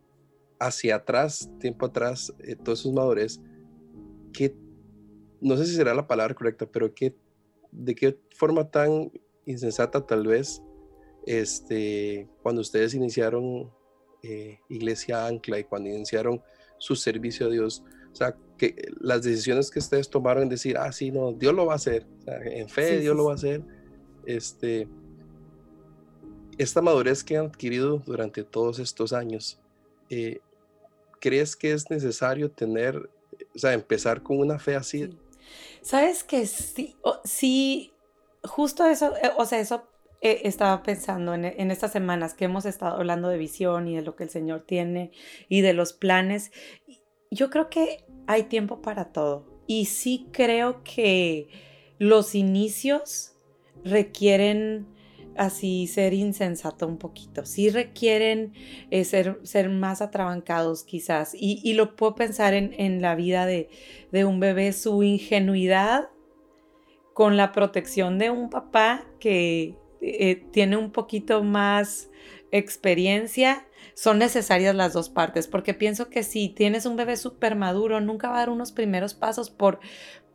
[0.59, 3.39] hacia atrás, tiempo atrás, eh, todos esos madurez,
[4.33, 4.55] que
[5.41, 7.15] no sé si será la palabra correcta, pero que,
[7.71, 9.11] de qué forma tan
[9.45, 10.61] insensata tal vez,
[11.25, 13.71] este, cuando ustedes iniciaron
[14.23, 16.41] eh, Iglesia Ancla y cuando iniciaron
[16.79, 20.91] su servicio a Dios, o sea, que las decisiones que ustedes tomaron en decir, ah,
[20.91, 23.63] sí, no, Dios lo va a hacer, en fe Dios lo va a hacer,
[24.27, 24.87] este,
[26.57, 29.57] esta madurez que han adquirido durante todos estos años,
[30.09, 30.39] eh,
[31.19, 33.09] ¿crees que es necesario tener,
[33.55, 35.09] o sea, empezar con una fe así?
[35.81, 37.93] Sabes que sí, sí,
[38.43, 39.87] justo eso, eh, o sea, eso
[40.19, 44.15] estaba pensando en, en, estas semanas que hemos estado hablando de visión y de lo
[44.15, 45.11] que el Señor tiene
[45.47, 46.51] y de los planes.
[47.29, 49.45] Yo creo que hay tiempo para todo.
[49.67, 51.49] Y sí creo que
[51.99, 53.36] los inicios
[53.83, 54.87] requieren
[55.37, 57.45] así ser insensato un poquito.
[57.45, 58.53] Sí requieren
[58.89, 61.33] eh, ser, ser, más atrabancados quizás.
[61.33, 63.69] Y, y lo puedo pensar en, en la vida de,
[64.11, 66.09] de, un bebé, su ingenuidad
[67.13, 72.09] con la protección de un papá que eh, tiene un poquito más
[72.51, 77.99] experiencia, son necesarias las dos partes, porque pienso que si tienes un bebé súper maduro,
[77.99, 79.79] nunca va a dar unos primeros pasos por,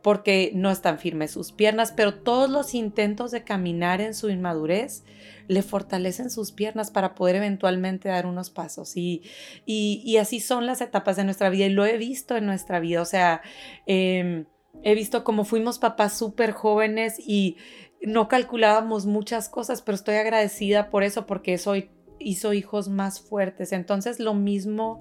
[0.03, 5.05] porque no están firmes sus piernas, pero todos los intentos de caminar en su inmadurez
[5.47, 8.97] le fortalecen sus piernas para poder eventualmente dar unos pasos.
[8.97, 9.23] Y,
[9.65, 13.01] y, así son las etapas de nuestra vida y lo he visto en nuestra vida.
[13.01, 13.41] O sea,
[13.85, 14.45] em,
[14.83, 17.55] he visto cómo fuimos papás súper jóvenes y
[18.01, 21.75] no calculábamos muchas cosas, pero estoy agradecida por eso, porque eso
[22.19, 23.71] hizo hijos más fuertes.
[23.71, 24.99] Entonces lo mismo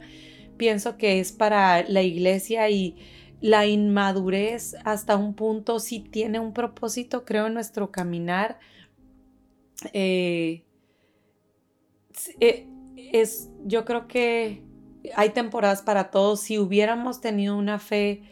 [0.56, 2.96] pienso que es para la iglesia y
[3.42, 8.60] la inmadurez hasta un punto sí tiene un propósito, creo, en nuestro caminar.
[9.92, 10.62] Eh,
[12.38, 14.62] eh, es, yo creo que
[15.16, 16.40] hay temporadas para todos.
[16.40, 18.22] Si hubiéramos tenido una fe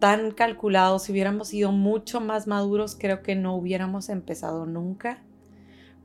[0.00, 5.22] tan calculados, si hubiéramos sido mucho más maduros, creo que no hubiéramos empezado nunca,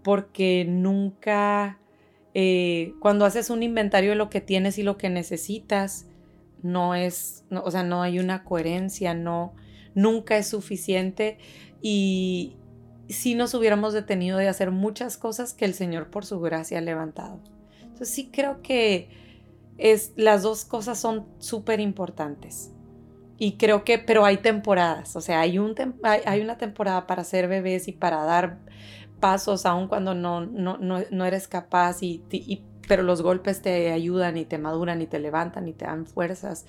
[0.03, 1.79] porque nunca,
[2.33, 6.07] eh, cuando haces un inventario de lo que tienes y lo que necesitas,
[6.63, 9.53] no es, o sea, no hay una coherencia, no,
[9.93, 11.37] nunca es suficiente
[11.81, 12.57] y
[13.09, 16.81] si nos hubiéramos detenido de hacer muchas cosas que el Señor por su gracia ha
[16.81, 17.39] levantado.
[17.81, 19.09] Entonces sí creo que
[19.77, 22.71] es, las dos cosas son súper importantes.
[23.37, 27.47] Y creo que, pero hay temporadas, o sea, hay, un hay, una temporada para ser
[27.47, 28.59] bebés y para dar
[29.19, 32.23] pasos aun cuando no, no, no, eres capaz, y,
[32.93, 36.67] pero los golpes te ayudan y te maduran y te levantan y te dan fuerzas.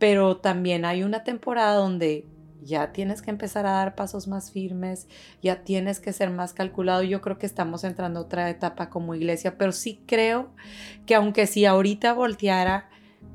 [0.00, 2.26] Pero también hay una temporada donde
[2.60, 5.06] ya tienes que empezar a dar pasos más firmes,
[5.40, 7.04] ya tienes que ser más calculado.
[7.04, 10.50] Yo creo que estamos entrando a otra etapa como iglesia, pero sí creo
[11.06, 12.88] que aunque si ahorita volteara,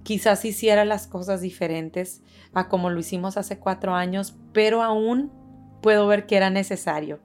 [0.03, 2.21] quizás hiciera las cosas diferentes,
[2.53, 5.31] a como lo hicimos hace cuatro años, pero aún
[5.81, 7.21] puedo ver que era necesario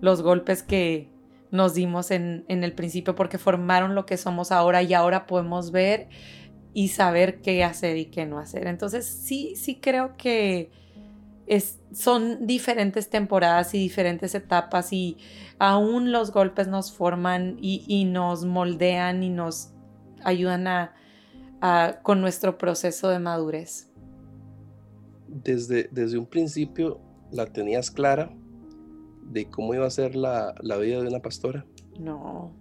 [0.00, 1.12] los golpes que
[1.54, 6.08] nos dimos en, el principio porque formaron lo que somos ahora y ahora podemos ver
[6.72, 8.66] y saber qué hacer y qué no hacer.
[8.66, 10.72] Entonces sí, sí creo que
[11.46, 15.16] es, son diferentes temporadas y diferentes etapas y
[15.60, 19.70] aún los golpes nos forman y nos moldean y nos
[20.24, 20.92] ayudan a,
[22.02, 23.92] con nuestro proceso de madurez.
[25.28, 27.00] Desde, desde un principio
[27.30, 28.34] la tenías clara
[29.24, 31.64] de cómo iba a ser la, la vida de una pastora.
[31.98, 32.52] No,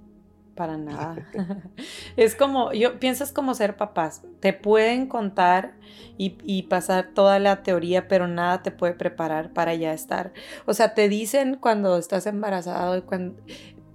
[0.56, 1.28] para nada.
[2.18, 4.22] es como, yo piensas como ser papás.
[4.40, 5.74] Te pueden contar
[6.18, 10.34] y, pasar toda la teoría, pero nada te puede preparar para ya estar.
[10.66, 13.42] O sea, te dicen cuando estás embarazado y cuando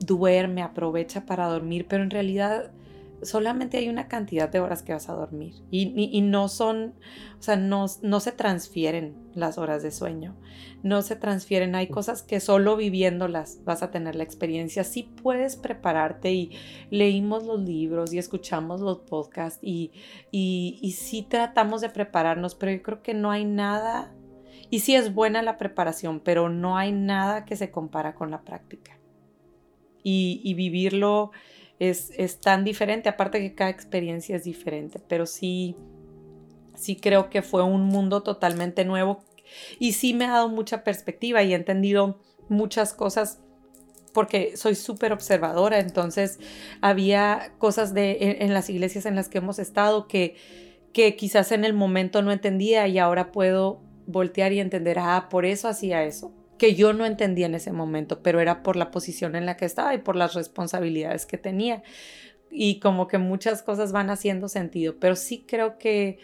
[0.00, 2.70] duerme, aprovecha para dormir, pero en realidad
[3.22, 6.94] solamente hay una cantidad de horas que vas a dormir y, no son,
[7.38, 10.36] o sea, no, no, se transfieren las horas de sueño,
[10.82, 15.56] no se transfieren, hay cosas que solo viviéndolas vas a tener la experiencia, sí puedes
[15.56, 16.52] prepararte y
[16.90, 19.92] leímos los libros y escuchamos los podcasts y,
[20.30, 24.14] y, y sí tratamos de prepararnos, pero yo creo que no hay nada,
[24.70, 28.42] y sí es buena la preparación, pero no hay nada que se compara con la
[28.42, 28.98] práctica.
[30.10, 31.32] Y vivirlo
[31.78, 35.76] es, tan diferente, aparte que cada experiencia es diferente, pero sí,
[36.74, 39.24] sí creo que fue un mundo totalmente nuevo
[39.78, 43.40] y sí me ha dado mucha perspectiva y he entendido muchas cosas
[44.12, 46.40] porque soy súper observadora, entonces
[46.80, 50.34] había cosas de, en, las iglesias en las que hemos estado que,
[50.92, 55.44] que quizás en el momento no entendía y ahora puedo voltear y entender, ah, por
[55.44, 59.36] eso hacía eso que yo no entendía en ese momento, pero era por la posición
[59.36, 61.82] en la que estaba y por las responsabilidades que tenía.
[62.50, 66.18] Y como que muchas cosas van haciendo sentido, pero sí creo que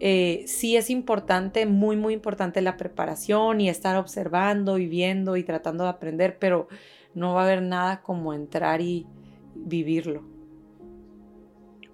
[0.00, 5.42] eh, sí es importante, muy, muy importante la preparación y estar observando y viendo y
[5.42, 6.68] tratando de aprender, pero
[7.14, 9.06] no va a haber nada como entrar y
[9.54, 10.22] vivirlo.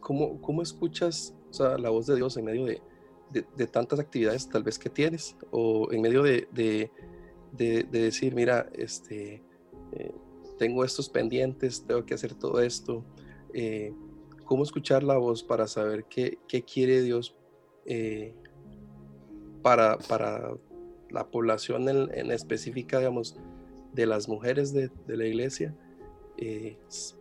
[0.00, 1.34] ¿Cómo, cómo escuchas
[1.78, 2.82] la voz de Dios en medio de,
[3.30, 6.90] de, tantas actividades tal vez que tienes o en medio de de,
[7.56, 9.42] decir, mira, este,
[9.92, 10.12] eh,
[10.58, 13.04] tengo estos pendientes, tengo que hacer todo esto.
[13.52, 13.92] Eh,
[14.44, 17.34] ¿Cómo escuchar la voz para saber qué, quiere Dios
[17.86, 18.34] eh,
[19.62, 20.52] para, para,
[21.10, 23.36] la población en, específica, digamos,
[23.92, 25.72] de las mujeres de, la iglesia,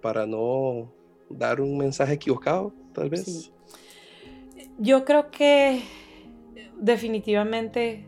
[0.01, 0.91] para no
[1.29, 3.51] dar un mensaje equivocado, tal vez?
[4.79, 5.83] Yo creo que
[6.79, 8.07] definitivamente,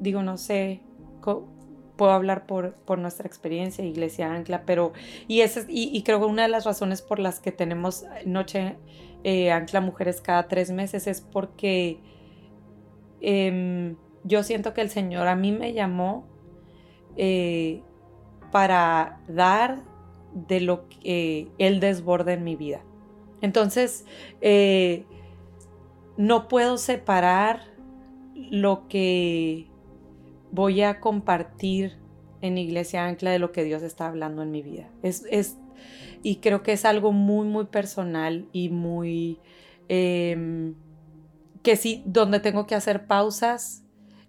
[0.00, 0.80] digo, no sé,
[2.00, 4.94] puedo hablar por, por nuestra experiencia, Iglesia Ancla, pero,
[5.28, 8.78] y, ese, y, creo que una de las razones por las que tenemos Noche
[9.22, 12.00] eh, Ancla Mujeres cada tres meses es porque
[13.20, 16.26] em, yo siento que el Señor a mí me llamó
[17.18, 17.82] eh,
[18.50, 19.82] para dar
[20.32, 22.80] de lo que Él desborda en mi vida.
[23.42, 24.06] Entonces,
[24.40, 25.04] eh,
[26.16, 27.60] no puedo separar
[28.34, 29.69] lo que
[30.52, 31.98] voy a compartir
[32.40, 34.88] en Iglesia Ancla de lo que Dios está hablando en mi vida.
[35.02, 35.56] Es, es
[36.22, 39.38] y creo que es algo muy, muy personal y muy...
[39.88, 40.74] Em,
[41.62, 43.82] que sí, donde tengo que hacer pausas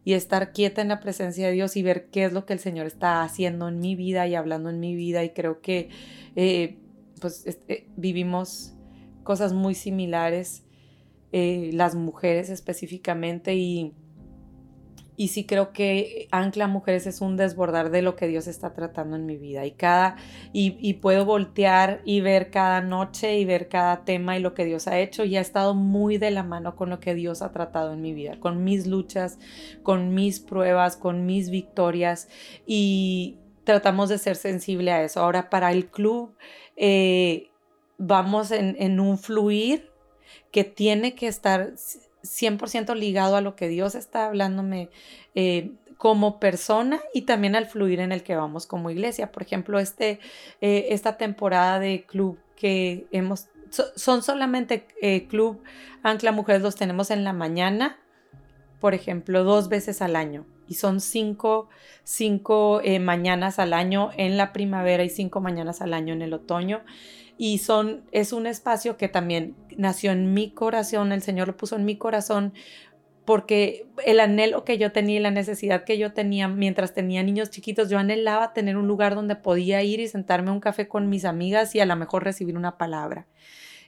[0.03, 2.59] y estar quieta en la presencia de Dios y ver qué es lo que el
[2.59, 5.23] Señor está haciendo en mi vida y hablando en mi vida.
[5.23, 5.89] Y creo que
[6.35, 6.77] eh,
[7.19, 8.73] pues eh, vivimos
[9.23, 10.63] cosas muy similares,
[11.31, 13.93] eh, las mujeres específicamente, y
[15.21, 19.15] y sí creo que Ancla Mujeres es un desbordar de lo que Dios está tratando
[19.15, 19.67] en mi vida.
[19.67, 20.15] Y cada,
[20.51, 24.87] y, puedo voltear y ver cada noche y ver cada tema y lo que Dios
[24.87, 25.23] ha hecho.
[25.23, 28.13] Y ha estado muy de la mano con lo que Dios ha tratado en mi
[28.13, 29.37] vida, con mis luchas,
[29.83, 32.27] con mis pruebas, con mis victorias.
[32.65, 35.19] Y tratamos de ser sensible a eso.
[35.19, 36.35] Ahora, para el club,
[36.77, 37.51] eh,
[37.99, 39.91] vamos en, en un fluir
[40.51, 41.73] que tiene que estar
[42.23, 44.89] 100% ligado a lo que Dios está hablándome
[45.35, 49.31] eh, como persona y también al fluir en el que vamos como iglesia.
[49.31, 50.19] Por ejemplo, este,
[50.61, 53.47] eh, esta temporada de club que hemos,
[53.95, 55.61] son solamente eh, club
[56.03, 57.99] Ancla Mujeres, los tenemos en la mañana,
[58.79, 60.45] por ejemplo, dos veces al año.
[60.67, 61.67] Y son cinco,
[62.03, 66.81] cinco mañanas al año en la primavera y cinco mañanas al año en el otoño
[67.43, 71.75] y son, es un espacio que también nació en mi corazón, el Señor lo puso
[71.75, 72.53] en mi corazón
[73.25, 77.49] porque el anhelo que yo tenía y la necesidad que yo tenía mientras tenía niños
[77.49, 81.09] chiquitos, yo anhelaba tener un lugar donde podía ir y sentarme a un café con
[81.09, 83.25] mis amigas y a lo mejor recibir una palabra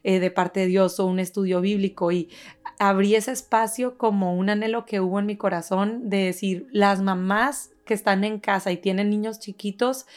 [0.02, 2.12] eh, de parte de Dios o un estudio bíblico.
[2.12, 2.30] Y
[2.80, 7.70] abrí ese espacio como un anhelo que hubo en mi corazón de decir, las mamás
[7.86, 10.08] que están en casa y tienen niños chiquitos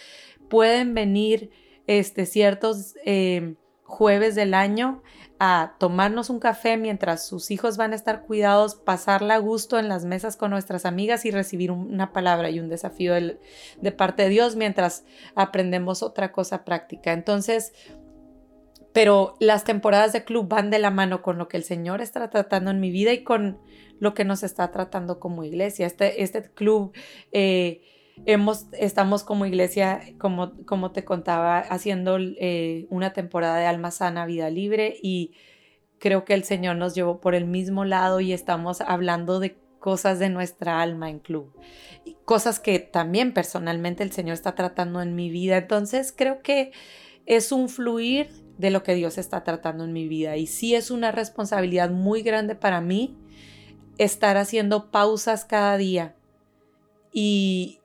[0.49, 1.51] pueden venir
[1.87, 5.03] este, ciertos eh, jueves del año
[5.39, 9.89] a tomarnos un café mientras sus hijos van a estar cuidados, pasarla a gusto en
[9.89, 14.29] las mesas con nuestras amigas y recibir una palabra y un desafío de parte de
[14.31, 17.13] Dios mientras aprendemos otra cosa práctica.
[17.13, 17.73] Entonces,
[18.93, 22.31] pero las temporadas de club van de la mano con lo que el Señor está
[22.31, 23.59] tratando en mi vida y con
[24.01, 25.87] lo que nos está tratando como iglesia.
[25.87, 26.93] Este, este club...
[27.33, 27.83] Eh,
[28.25, 34.51] estamos como iglesia, como, como te contaba, haciendo eh, una temporada de alma sana, vida
[34.51, 35.33] libre y
[35.99, 40.19] creo que el Señor nos llevó por el mismo lado y estamos hablando de cosas
[40.19, 41.53] de nuestra alma en club,
[42.25, 45.59] cosas que también personalmente el Señor está tratando en mi vida.
[45.59, 46.73] Entonces creo que
[47.25, 50.37] es un fluir de lo que Dios está tratando en mi vida.
[50.37, 53.17] Y sí es una responsabilidad muy grande para mí
[53.99, 56.17] estar haciendo pausas cada día.
[57.13, 57.81] Y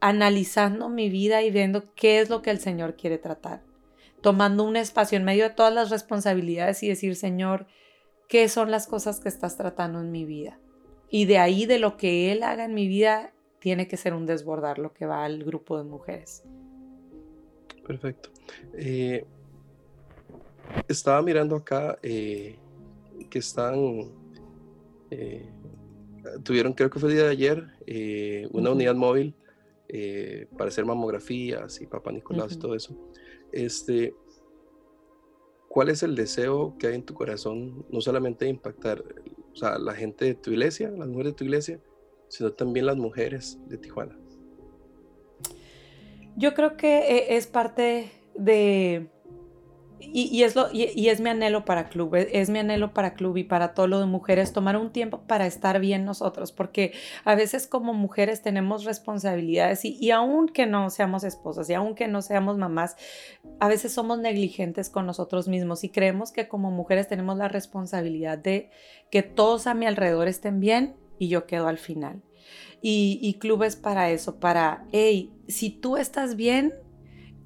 [0.00, 3.62] analizando mi vida y viendo qué es lo que el Señor quiere tratar,
[4.20, 7.66] tomando un espacio en medio de todas las responsabilidades y decir, Señor,
[8.28, 10.58] ¿qué son las cosas que estás tratando en mi vida?
[11.08, 14.26] Y de ahí, de lo que Él haga en mi vida, tiene que ser un
[14.26, 16.42] desbordar lo que va al grupo de mujeres.
[17.86, 18.30] Perfecto.
[18.74, 19.24] Eh,
[20.88, 22.56] estaba mirando acá eh,
[23.30, 24.10] que están,
[25.10, 25.48] eh,
[26.42, 29.34] tuvieron, creo que fue el día de ayer, una unidad móvil
[30.56, 32.96] para hacer mamografías y papá Nicolás y todo eso.
[33.52, 34.14] Este,
[35.68, 39.04] ¿Cuál es el deseo que hay en tu corazón, no solamente de impactar
[39.52, 41.80] o sea, la gente de tu iglesia, las mujeres de tu iglesia,
[42.28, 44.18] sino también las mujeres de Tijuana.
[46.36, 49.08] Yo creo que eh, es parte de,
[49.98, 53.44] y, es lo, y, es mi anhelo para club, es, mi anhelo para club y
[53.44, 56.92] para todo lo de mujeres, tomar un tiempo para estar bien nosotros, porque
[57.24, 62.20] a veces como mujeres tenemos responsabilidades y, y aunque no seamos esposas y aunque no
[62.20, 62.96] seamos mamás,
[63.58, 68.36] a veces somos negligentes con nosotros mismos y creemos que como mujeres tenemos la responsabilidad
[68.36, 68.70] de
[69.10, 72.22] que todos a mi alrededor estén bien y yo quedo al final.
[72.82, 76.74] Y, y club es para eso, para, hey, si tú estás bien,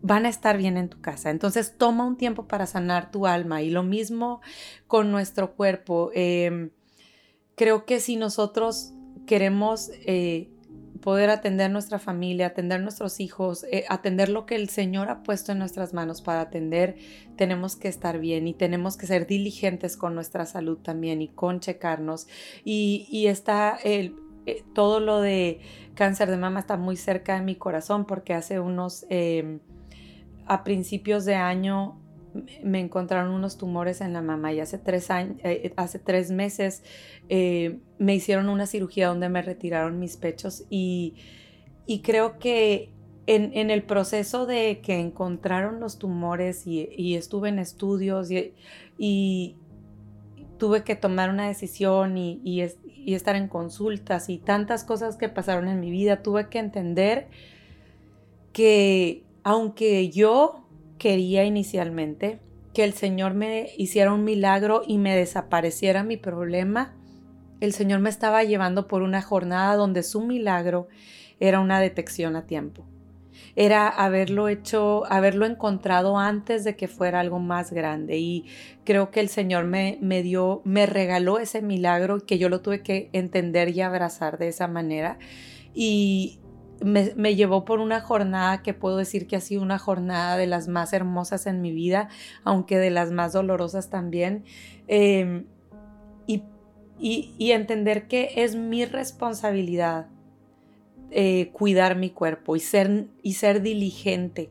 [0.03, 1.31] van a estar bien en tu casa.
[1.31, 4.41] Entonces toma un tiempo para sanar tu alma y lo mismo
[4.87, 6.11] con nuestro cuerpo.
[6.15, 6.71] Em,
[7.55, 8.93] creo que si nosotros
[9.27, 10.51] queremos eh,
[11.01, 15.53] poder atender nuestra familia, atender nuestros hijos, eh, atender lo que el Señor ha puesto
[15.53, 16.97] en nuestras manos para atender,
[17.37, 21.61] tenemos que estar bien y tenemos que ser diligentes con nuestra salud también y con
[21.61, 22.29] checarnos.
[22.65, 24.15] Y, está el,
[24.47, 25.61] eh, todo lo de
[25.95, 29.61] cáncer de mama está muy cerca de mi corazón porque hace unos em,
[30.51, 31.97] a principios de año
[32.65, 36.83] me encontraron unos tumores en la mama y hace tres, años, eh, hace tres meses
[37.29, 41.15] eh, me hicieron una cirugía donde me retiraron mis pechos y,
[42.03, 42.91] creo que
[43.27, 48.29] en, el proceso de que encontraron los tumores y, estuve en estudios
[48.99, 49.57] y,
[50.59, 55.69] tuve que tomar una decisión y, y estar en consultas y tantas cosas que pasaron
[55.69, 57.29] en mi vida, tuve que entender
[58.53, 60.65] que aunque yo
[60.99, 62.41] quería inicialmente
[62.75, 66.95] que el Señor me hiciera un milagro y me desapareciera mi problema,
[67.61, 70.89] el Señor me estaba llevando por una jornada donde su milagro
[71.41, 72.87] era una detección a tiempo.
[73.57, 78.19] Era haberlo hecho, haberlo encontrado antes de que fuera algo más grande.
[78.19, 78.47] Y
[78.85, 83.11] creo que el Señor me, dio, me regaló ese milagro que yo lo tuve que
[83.13, 85.19] entender y abrazar de esa manera.
[85.75, 86.40] Y,
[86.81, 90.69] me, llevó por una jornada que puedo decir que ha sido una jornada de las
[90.69, 92.09] más hermosas en mi vida,
[92.45, 94.45] aunque de las más dolorosas también.
[94.89, 95.45] Em,
[96.27, 100.09] y, entender que es mi responsabilidad
[101.11, 104.51] eh, cuidar mi cuerpo y ser, y ser diligente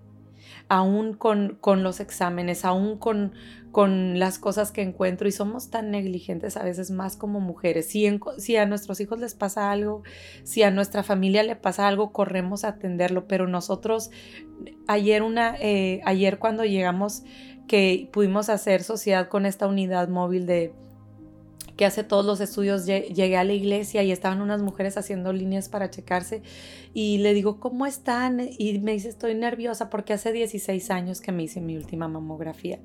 [0.70, 3.34] aún con, con los exámenes, aún con,
[3.72, 7.88] con las cosas que encuentro y somos tan negligentes a veces más como mujeres.
[7.88, 10.04] Si, si, a nuestros hijos les pasa algo,
[10.44, 14.10] si a nuestra familia le pasa algo, corremos a atenderlo, pero nosotros,
[14.88, 17.24] ayer, una, eh, ayer cuando llegamos,
[17.68, 20.74] que pudimos hacer sociedad con esta unidad móvil de
[21.80, 25.70] que hace todos los estudios, llegué a la iglesia y estaban unas mujeres haciendo líneas
[25.70, 26.44] para checarse
[26.94, 28.42] y le digo, ¿cómo están?
[28.58, 32.80] Y me dice, estoy nerviosa porque hace 16 años que me hice mi última mamografía.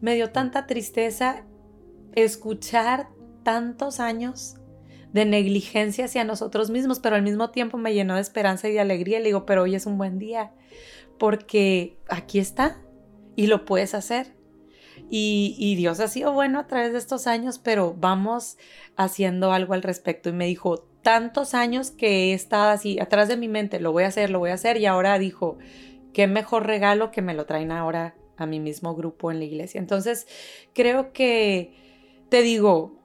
[0.00, 1.44] Me dio tanta tristeza
[2.16, 3.10] escuchar
[3.44, 4.56] tantos años
[5.12, 8.80] de negligencia hacia nosotros mismos, pero al mismo tiempo me llenó de esperanza y de
[8.80, 9.20] alegría.
[9.20, 10.50] Le digo, pero hoy es un buen día
[11.20, 12.82] porque aquí está
[13.36, 14.39] y lo puedes hacer.
[15.12, 18.58] Y, Dios ha sido bueno a través de estos años, pero vamos
[18.96, 20.28] haciendo algo al respecto.
[20.28, 24.04] Y me dijo, tantos años que he estado así atrás de mi mente, lo voy
[24.04, 24.76] a hacer, lo voy a hacer.
[24.76, 25.58] Y ahora dijo,
[26.12, 29.80] qué mejor regalo que me lo traen ahora a mi mismo grupo en la iglesia.
[29.80, 30.28] Entonces,
[30.74, 31.74] creo que,
[32.28, 33.00] te digo,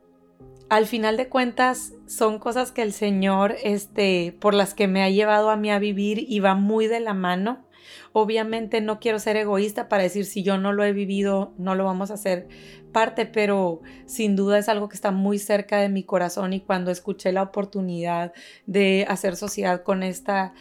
[0.69, 5.09] al final de cuentas son cosas que el Señor, este, por las que me ha
[5.09, 7.64] llevado a mí a vivir y va muy de la mano
[8.13, 11.85] Obviamente no quiero ser egoísta para decir si yo no lo he vivido, no lo
[11.85, 12.47] vamos a hacer
[12.91, 16.91] parte, pero sin duda es algo que está muy cerca de mi corazón y cuando
[16.91, 18.33] escuché la oportunidad
[18.65, 20.53] de hacer sociedad con esta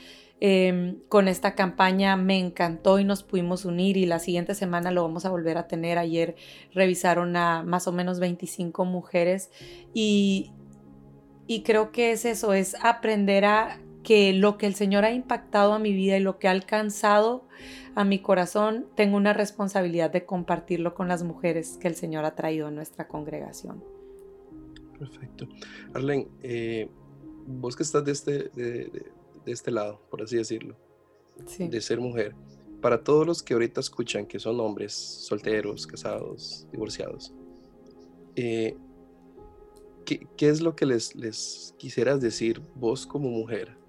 [0.47, 5.03] Em, con esta campaña me encantó y nos pudimos unir y la siguiente semana lo
[5.03, 5.97] vamos a volver a tener.
[5.97, 6.35] Ayer
[6.75, 9.51] revisaron a más o menos 25 mujeres
[9.95, 10.53] y,
[11.47, 15.73] y creo que es eso, es aprender a que lo que el Señor ha impactado
[15.73, 17.45] a mi vida y lo que ha alcanzado
[17.97, 22.35] a mi corazón, tengo una responsabilidad de compartirlo con las mujeres que el Señor ha
[22.35, 23.83] traído a nuestra congregación.
[24.99, 25.49] Perfecto.
[25.95, 26.89] Arlen, eh,
[27.47, 29.03] vos que estás de este, de
[29.47, 30.77] este lado, por así decirlo,
[31.59, 32.35] de ser mujer.
[32.81, 37.33] Para todos los que ahorita escuchan que son hombres solteros, casados, divorciados,
[38.37, 38.77] eh,
[40.05, 43.84] ¿qué, es lo que les, les quisieras decir vos como mujer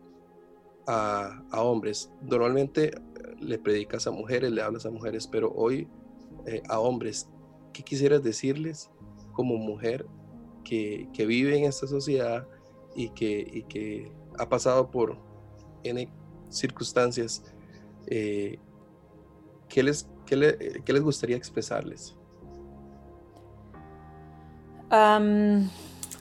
[0.88, 2.12] a, hombres?
[2.22, 5.88] Normalmente eh, le predicas a mujeres, le hablas a mujeres, pero hoy
[6.46, 7.30] eh, a hombres,
[7.74, 8.92] ¿qué quisieras decirles
[9.34, 10.06] como mujer
[10.64, 12.48] que, vive en esta sociedad
[12.96, 15.18] y que, y que ha pasado por,
[16.50, 17.44] circunstancias,
[18.08, 18.58] eh,
[19.70, 22.16] ¿qué, les, qué, les gustaría expresarles?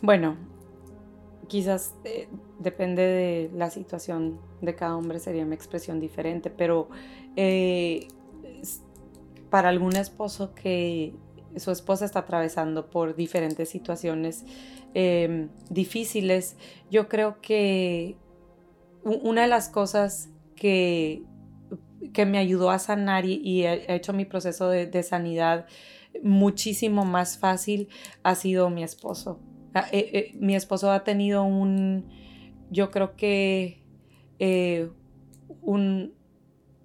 [0.02, 0.36] bueno,
[1.46, 1.94] quizás
[2.58, 6.88] depende de la situación de cada hombre, sería una expresión diferente, pero
[7.36, 8.08] eh,
[9.50, 11.14] para algún esposo que
[11.56, 14.44] su esposa está atravesando por diferentes situaciones
[14.94, 16.56] em, difíciles,
[16.90, 18.16] yo creo que
[19.04, 21.22] una de las cosas que,
[22.12, 25.66] que me ayudó a sanar y, ha hecho mi proceso de, sanidad
[26.22, 27.88] muchísimo más fácil
[28.22, 29.40] ha sido mi esposo.
[29.74, 32.08] Ah, eh, eh, mi esposo ha tenido un,
[32.70, 33.83] yo creo que
[34.46, 34.90] eh,
[35.62, 36.12] un,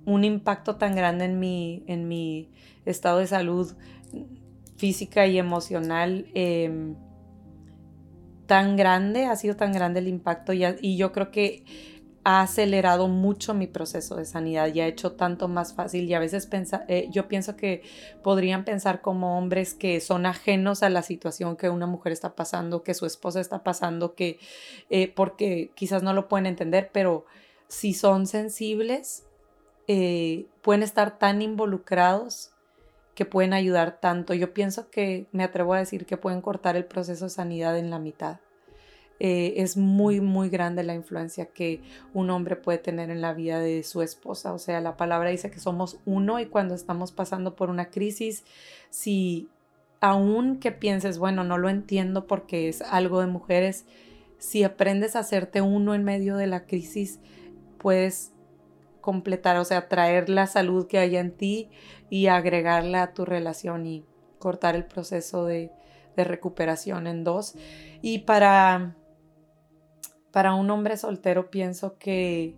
[0.05, 2.49] un, impacto tan grande en mi, en mi
[2.85, 3.73] estado de salud
[4.77, 6.95] física y emocional em,
[8.45, 11.65] tan grande, ha sido tan grande el impacto y yo creo que
[12.23, 16.19] ha acelerado mucho mi proceso de sanidad y ha hecho tanto más fácil y a
[16.19, 16.47] veces
[16.87, 17.81] eh, yo pienso que
[18.23, 22.83] podrían pensar como hombres que son ajenos a la situación que una mujer está pasando,
[22.83, 24.39] que su esposa está pasando, que
[24.89, 27.25] eh, porque quizás no lo pueden entender, pero
[27.69, 29.23] si son sensibles,
[29.87, 32.51] eh, pueden estar tan involucrados
[33.15, 34.33] que pueden ayudar tanto.
[34.33, 37.89] Yo pienso que me atrevo a decir que pueden cortar el proceso de sanidad en
[37.89, 38.39] la mitad.
[39.19, 41.81] Eh, es muy, muy grande la influencia que
[42.13, 44.53] un hombre puede tener en la vida de su esposa.
[44.53, 48.45] O sea, la palabra dice que somos uno y cuando estamos pasando por una crisis,
[48.89, 49.49] si
[49.99, 53.85] aún que pienses, bueno, no lo entiendo porque es algo de mujeres,
[54.37, 57.19] si aprendes a hacerte uno en medio de la crisis,
[57.79, 58.31] puedes
[59.01, 61.71] completar, o sea, traer la salud que hay en ti
[62.11, 64.05] y agregarla a tu relación y
[64.37, 65.71] cortar el proceso de,
[66.15, 67.55] de recuperación en dos.
[68.01, 68.95] Y para
[70.31, 72.55] para un hombre soltero pienso que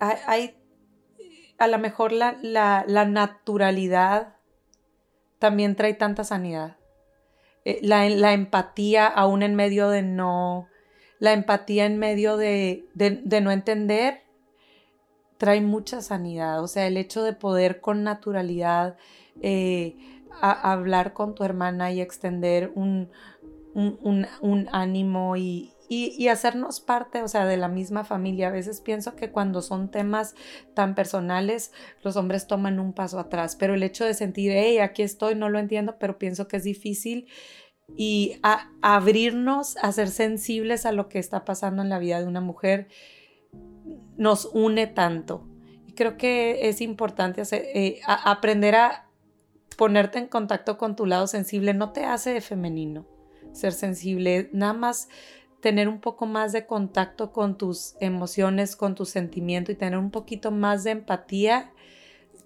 [0.00, 0.56] hay,
[1.58, 4.36] a lo mejor la, naturalidad
[5.38, 6.76] también trae tanta sanidad.
[7.64, 10.66] Eh, la, empatía aún en medio de no,
[11.22, 14.22] la empatía en medio de, no entender
[15.38, 16.60] trae mucha sanidad.
[16.60, 18.96] O sea, el hecho de poder con naturalidad
[19.40, 19.94] eh,
[20.40, 23.08] hablar con tu hermana y extender un,
[23.72, 28.48] un ánimo y, y, hacernos parte, o sea, de la misma familia.
[28.48, 30.34] A veces pienso que cuando son temas
[30.74, 31.70] tan personales,
[32.02, 35.50] los hombres toman un paso atrás, pero el hecho de sentir, hey, aquí estoy, no
[35.50, 37.26] lo entiendo, pero pienso que es difícil
[37.96, 38.40] y
[38.80, 42.88] abrirnos a ser sensibles a lo que está pasando en la vida de una mujer
[44.16, 45.46] nos une tanto.
[45.86, 49.08] Y creo que es importante eh, aprender a
[49.76, 51.74] ponerte en contacto con tu lado sensible.
[51.74, 53.06] No te hace de femenino
[53.52, 55.08] ser sensible, nada más
[55.60, 60.10] tener un poco más de contacto con tus emociones, con tu sentimiento y tener un
[60.10, 61.70] poquito más de empatía,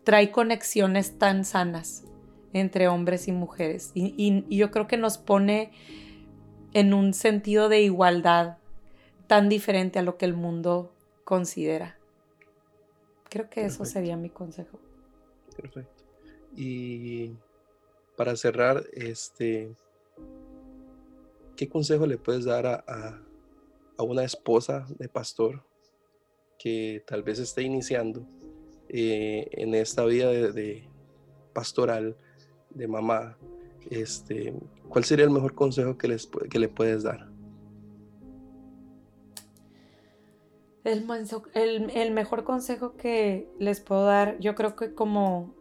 [0.05, 2.05] trae conexiones tan sanas
[2.61, 3.91] entre hombres y mujeres.
[3.95, 5.73] Y, yo creo que nos pone
[6.73, 8.57] en un sentido de igualdad
[9.27, 10.93] tan diferente a lo que el mundo
[11.25, 11.99] considera.
[13.29, 14.79] Creo que eso sería mi consejo.
[15.55, 16.05] Perfecto.
[16.57, 17.33] Y
[18.17, 19.75] para cerrar, este,
[21.57, 23.23] ¿qué consejo le puedes dar a,
[23.99, 25.63] una esposa de pastor
[26.59, 28.27] que tal vez esté iniciando
[28.89, 30.87] eh, en esta vida de,
[31.57, 32.17] pastoral,
[32.77, 33.37] de mamá?
[33.91, 34.55] Este,
[34.89, 37.29] ¿Cuál sería el mejor consejo que, les, que le puedes dar?
[40.85, 45.53] El, mejor consejo que les puedo dar, yo creo que como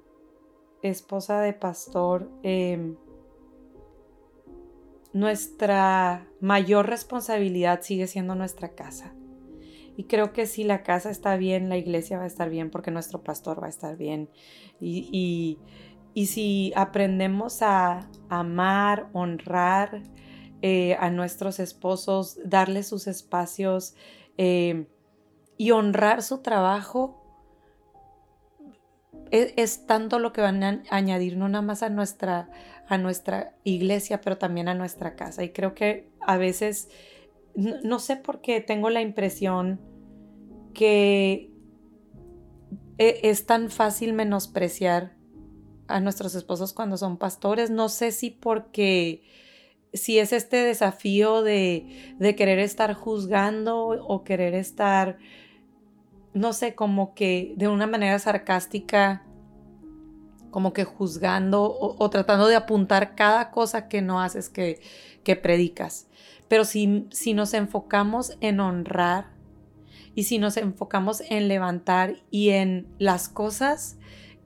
[0.84, 2.96] esposa de pastor, em,
[5.14, 9.16] nuestra mayor responsabilidad sigue siendo nuestra casa.
[9.98, 12.92] Y creo que si la casa está bien, la iglesia va a estar bien porque
[12.92, 14.30] nuestro pastor va a estar bien.
[14.80, 15.58] Y,
[16.16, 20.02] si aprendemos a amar, honrar
[20.62, 23.96] eh, a nuestros esposos, darles sus espacios,
[24.38, 24.88] em,
[25.58, 27.22] y honrar su trabajo
[29.32, 32.50] e, es, tanto lo que van a añadir no nada más a nuestra,
[32.88, 35.44] a nuestra iglesia, pero también a nuestra casa.
[35.44, 36.90] Y creo que a veces,
[37.56, 39.82] no, sé por qué tengo la impresión
[40.74, 41.52] que
[42.98, 45.15] e, es tan fácil menospreciar
[45.88, 47.70] a nuestros esposos cuando son pastores.
[47.70, 49.24] No sé si porque
[49.94, 55.18] si es este desafío de, de, querer estar juzgando o querer estar
[56.36, 59.24] no sé, como que de una manera sarcástica,
[60.52, 64.82] como que juzgando o, tratando de apuntar cada cosa que no haces que,
[65.24, 66.08] que predicas.
[66.50, 69.28] Pero si, si nos enfocamos en honrar
[70.14, 73.98] y si nos enfocamos en levantar y en las cosas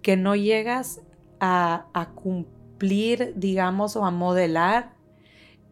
[0.03, 1.01] que no llegas
[1.39, 4.93] a, cumplir, digamos, o a modelar,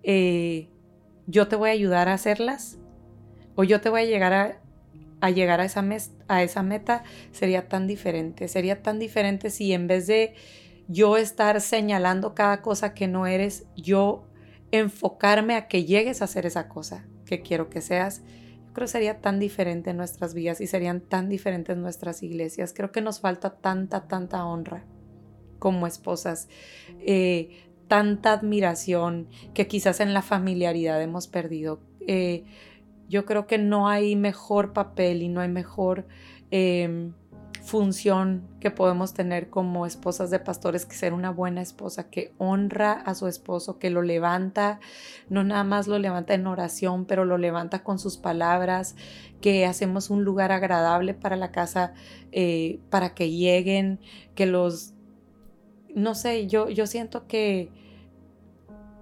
[0.03, 0.69] eh,
[1.25, 2.77] yo te voy a ayudar a hacerlas
[3.55, 4.61] o yo te voy a llegar
[5.21, 5.83] a, llegar a esa,
[6.27, 8.47] a esa meta sería tan diferente.
[8.47, 10.35] Sería tan diferente si en vez de
[10.87, 14.25] yo estar señalando cada cosa que no eres, yo
[14.71, 18.21] enfocarme a que llegues a hacer esa cosa que quiero que seas.
[18.73, 22.73] Creo que sería tan diferente en nuestras vidas y serían tan diferentes nuestras iglesias.
[22.73, 24.85] Creo que nos falta tanta, tanta honra
[25.59, 26.47] como esposas.
[26.99, 31.79] Eh, tanta admiración que quizás en la familiaridad hemos perdido.
[32.07, 32.43] Eh,
[33.09, 36.05] yo creo que no hay mejor papel y no hay mejor
[36.51, 37.13] em,
[37.63, 42.93] función que podemos tener como esposas de pastores que ser una buena esposa que honra
[42.93, 44.79] a su esposo, que lo levanta,
[45.29, 48.95] no nada más lo levanta en oración, pero lo levanta con sus palabras,
[49.41, 51.93] que hacemos un lugar agradable para la casa,
[52.31, 53.99] eh, para que lleguen,
[54.33, 54.93] que los,
[55.95, 57.69] no sé, yo, yo siento que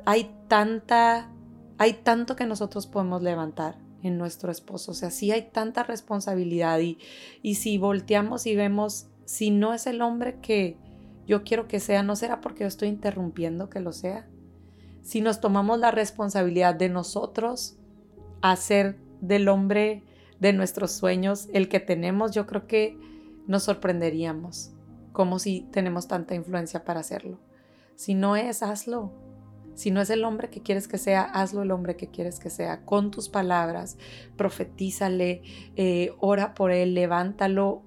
[0.05, 1.29] hay tanta,
[1.77, 4.91] hay tanto que nosotros podemos levantar en nuestro esposo.
[4.91, 6.97] O sea, sí hay tanta responsabilidad y,
[7.41, 10.77] y si volteamos y vemos, si no es el hombre que
[11.25, 14.27] yo quiero que sea, no será porque yo estoy interrumpiendo que lo sea.
[15.01, 17.77] Si nos tomamos la responsabilidad de nosotros
[18.41, 20.03] hacer del hombre
[20.39, 22.97] de nuestros sueños el que tenemos, yo creo que
[23.47, 24.74] nos sorprenderíamos
[25.15, 27.39] como si tenemos tanta influencia para hacerlo.
[27.95, 29.13] Si no es, hazlo.
[29.73, 32.49] Si no es el hombre que quieres que sea, hazlo el hombre que quieres que
[32.49, 32.81] sea.
[32.83, 33.97] Con tus palabras,
[34.35, 35.41] profetízale,
[35.77, 37.81] eh, ora por él, levántalo,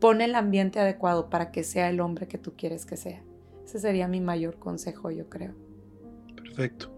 [0.00, 3.22] pon el ambiente adecuado para que sea el hombre que tú quieres que sea.
[3.66, 5.54] Ese sería mi mayor consejo, yo creo.
[6.34, 6.90] Perfecto.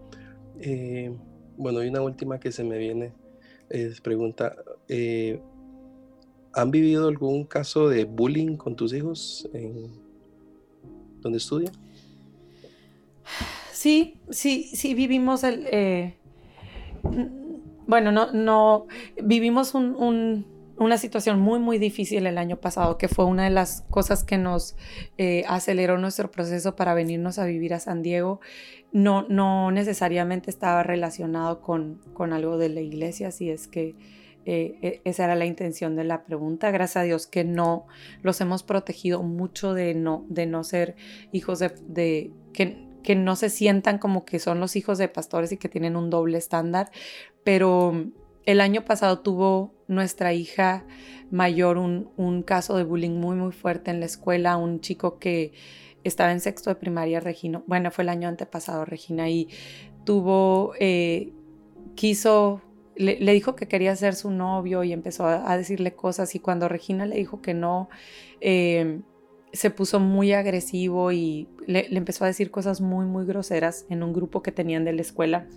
[0.61, 1.13] Eh,
[1.57, 3.11] bueno, y una última que se me viene
[3.69, 4.55] es pregunta,
[4.87, 5.41] eh,
[6.57, 9.91] ¿han vivido algún caso de bullying con tus hijos en
[11.21, 11.73] donde estudian?
[13.71, 15.67] Sí, sí, sí vivimos el...
[15.71, 16.17] Eh,
[17.85, 18.87] bueno, no, no,
[19.23, 24.23] vivimos una situación muy, muy difícil el año pasado, que fue una de las cosas
[24.23, 24.75] que nos
[25.17, 28.41] eh, aceleró nuestro proceso para venirnos a vivir a San Diego.
[28.91, 33.95] No, no necesariamente estaba relacionado con, con algo de la iglesia, si es que
[34.49, 36.71] eh, e, esa era la intención de la pregunta.
[36.71, 37.85] Gracias a Dios que no
[38.21, 40.95] los hemos protegido mucho de no, de no ser
[41.33, 45.57] hijos de, que que no se sientan como que son los hijos de pastores y
[45.57, 46.91] que tienen un doble estándar,
[47.45, 47.93] pero
[48.45, 50.85] el año pasado tuvo nuestra hija
[51.31, 55.53] mayor un, caso de bullying muy muy fuerte en la escuela, un chico que
[56.03, 59.47] estaba en sexto de primaria, Regina, bueno, fue el año antepasado, Regina, y
[60.03, 61.31] tuvo, eh,
[61.95, 62.61] quiso,
[62.97, 67.05] le, dijo que quería ser su novio y empezó a, decirle cosas y cuando Regina
[67.05, 67.89] le dijo que no,
[68.41, 69.01] eh,
[69.53, 74.13] se puso muy agresivo y le, empezó a decir cosas muy, muy groseras en un
[74.13, 75.47] grupo que tenían de la escuela.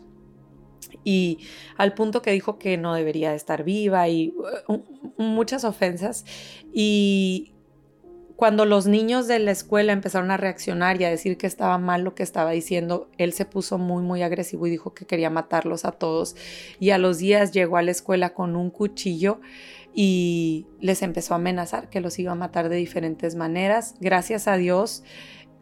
[1.04, 1.38] Y
[1.76, 4.34] al punto que dijo que no debería estar viva y
[4.68, 4.82] uh,
[5.18, 6.24] muchas ofensas.
[6.72, 7.52] Y
[8.40, 12.04] cuando los niños de la escuela empezaron a reaccionar y a decir que estaba mal
[12.04, 15.84] lo que estaba diciendo, él se puso muy, muy agresivo y dijo que quería matarlos
[15.84, 16.36] a todos.
[16.78, 19.42] Y a los días llegó a la escuela con un cuchillo
[19.92, 23.94] y les empezó a amenazar que los iba a matar de diferentes maneras.
[24.00, 25.04] Gracias a Dios,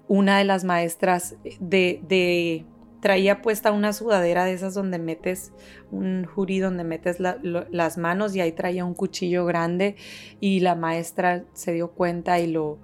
[0.07, 2.65] una de las maestras de,
[3.01, 5.53] traía puesta una sudadera de esas donde metes
[5.91, 9.97] un jurí, donde metes las manos y ahí traía un cuchillo grande
[10.41, 12.79] y la maestra se dio cuenta y lo,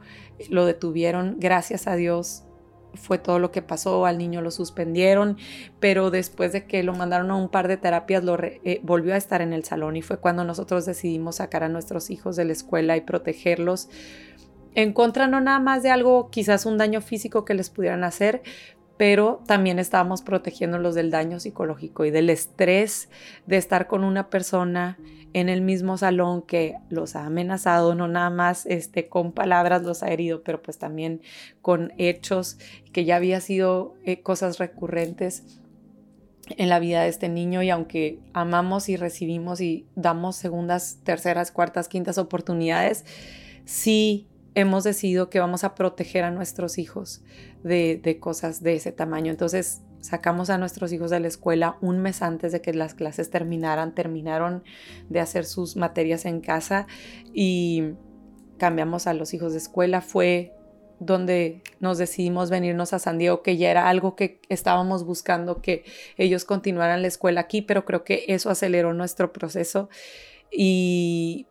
[0.48, 1.36] lo detuvieron.
[1.38, 2.44] Gracias a Dios
[2.94, 5.36] fue todo lo que pasó, al niño lo suspendieron,
[5.80, 9.16] pero después de que lo mandaron a un par de terapias, lo eh, volvió a
[9.16, 12.52] estar en el salón y fue cuando nosotros decidimos sacar a nuestros hijos de la
[12.52, 13.88] escuela y protegerlos
[14.74, 18.42] en contra no nada más de algo, quizás un daño físico que les pudieran hacer,
[18.96, 23.08] pero también estábamos protegiéndolos del daño psicológico y del estrés
[23.46, 24.98] de estar con una persona
[25.32, 30.04] en el mismo salón que los ha amenazado, no nada más este, con palabras los
[30.04, 31.22] ha herido, pero pues también
[31.60, 32.56] con hechos
[32.92, 35.60] que ya había sido eh, cosas recurrentes
[36.50, 37.62] en la vida de este niño.
[37.62, 43.04] Y aunque amamos y recibimos y damos segundas, terceras, cuartas, quintas oportunidades,
[43.64, 47.22] sí hemos decidido que vamos a proteger a nuestros hijos
[47.62, 49.30] de, cosas de ese tamaño.
[49.30, 53.30] Entonces sacamos a nuestros hijos de la escuela un mes antes de que las clases
[53.30, 54.62] terminaran, terminaron
[55.08, 56.86] de hacer sus materias en casa
[57.32, 57.94] y
[58.58, 60.00] cambiamos a los hijos de escuela.
[60.00, 60.52] Fue
[61.00, 65.84] donde nos decidimos venirnos a San Diego, que ya era algo que estábamos buscando, que
[66.16, 69.88] ellos continuaran la escuela aquí, pero creo que eso aceleró nuestro proceso
[70.52, 71.48] y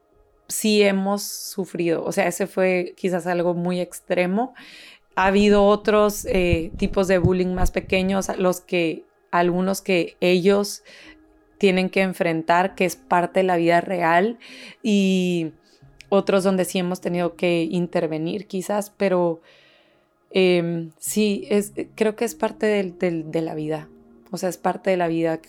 [0.53, 2.03] sí hemos sufrido.
[2.05, 4.53] O sea, ese fue quizás algo muy extremo.
[5.15, 10.83] Ha habido otros eh, tipos de bullying más pequeños, los que algunos que ellos
[11.57, 14.37] tienen que enfrentar, que es parte de la vida real,
[14.81, 15.53] y
[16.09, 19.41] otros donde sí hemos tenido que intervenir quizás, pero
[20.31, 23.87] em, sí, es, creo que es parte de la vida.
[24.31, 25.39] O sea, es parte de la vida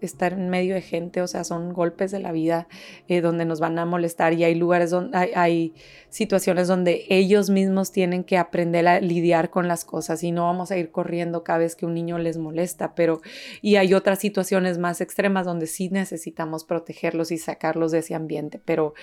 [0.00, 2.68] estar en medio de gente, o sea, son golpes de la vida
[3.08, 5.74] eh, donde nos van a molestar y hay lugares donde hay,
[6.08, 10.70] situaciones donde ellos mismos tienen que aprender a lidiar con las cosas y no vamos
[10.70, 13.20] a ir corriendo cada vez que un niño les molesta, pero
[13.60, 18.60] y hay otras situaciones más extremas donde sí necesitamos protegerlos y sacarlos de ese ambiente,
[18.64, 18.94] pero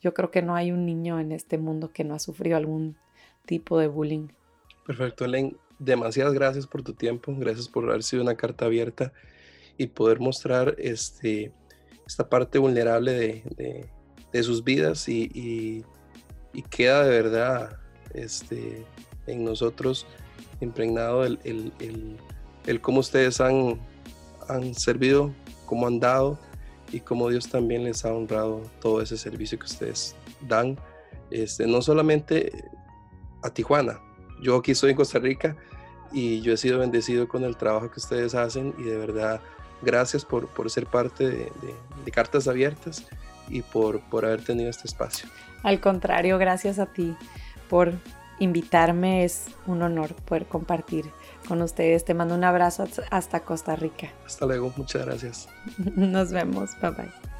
[0.00, 2.96] yo creo que no hay un niño en este mundo que no ha sufrido algún
[3.44, 4.28] tipo de bullying.
[4.86, 5.56] Perfecto, Elen.
[5.78, 9.12] Demasiadas gracias por tu tiempo, gracias por haber sido una carta abierta
[9.78, 11.52] y poder mostrar este,
[12.06, 13.88] esta parte vulnerable de,
[14.32, 15.84] de, sus vidas y,
[16.52, 17.78] y, queda de verdad
[18.14, 18.84] este,
[19.26, 20.06] en nosotros
[20.60, 22.16] impregnado el, el, el,
[22.66, 23.80] el, cómo ustedes han,
[24.48, 25.32] han servido,
[25.66, 26.38] cómo han dado
[26.92, 30.14] y cómo Dios también les ha honrado todo ese servicio que ustedes
[30.46, 30.78] dan,
[31.30, 32.52] este, no solamente
[33.42, 34.00] a Tijuana,
[34.42, 35.56] yo aquí estoy en Costa Rica
[36.12, 39.40] y yo he sido bendecido con el trabajo que ustedes hacen y de verdad
[39.82, 41.52] gracias por, ser parte de,
[42.12, 43.06] Cartas Abiertas
[43.48, 45.28] y por, por haber tenido este espacio.
[45.62, 47.16] Al contrario, gracias a ti
[47.68, 47.92] por
[48.38, 49.24] invitarme.
[49.24, 51.06] Es un honor poder compartir
[51.46, 52.04] con ustedes.
[52.04, 54.08] Te mando un abrazo hasta Costa Rica.
[54.26, 55.48] Hasta luego, muchas gracias.
[55.96, 57.31] Nos vemos, bye bye.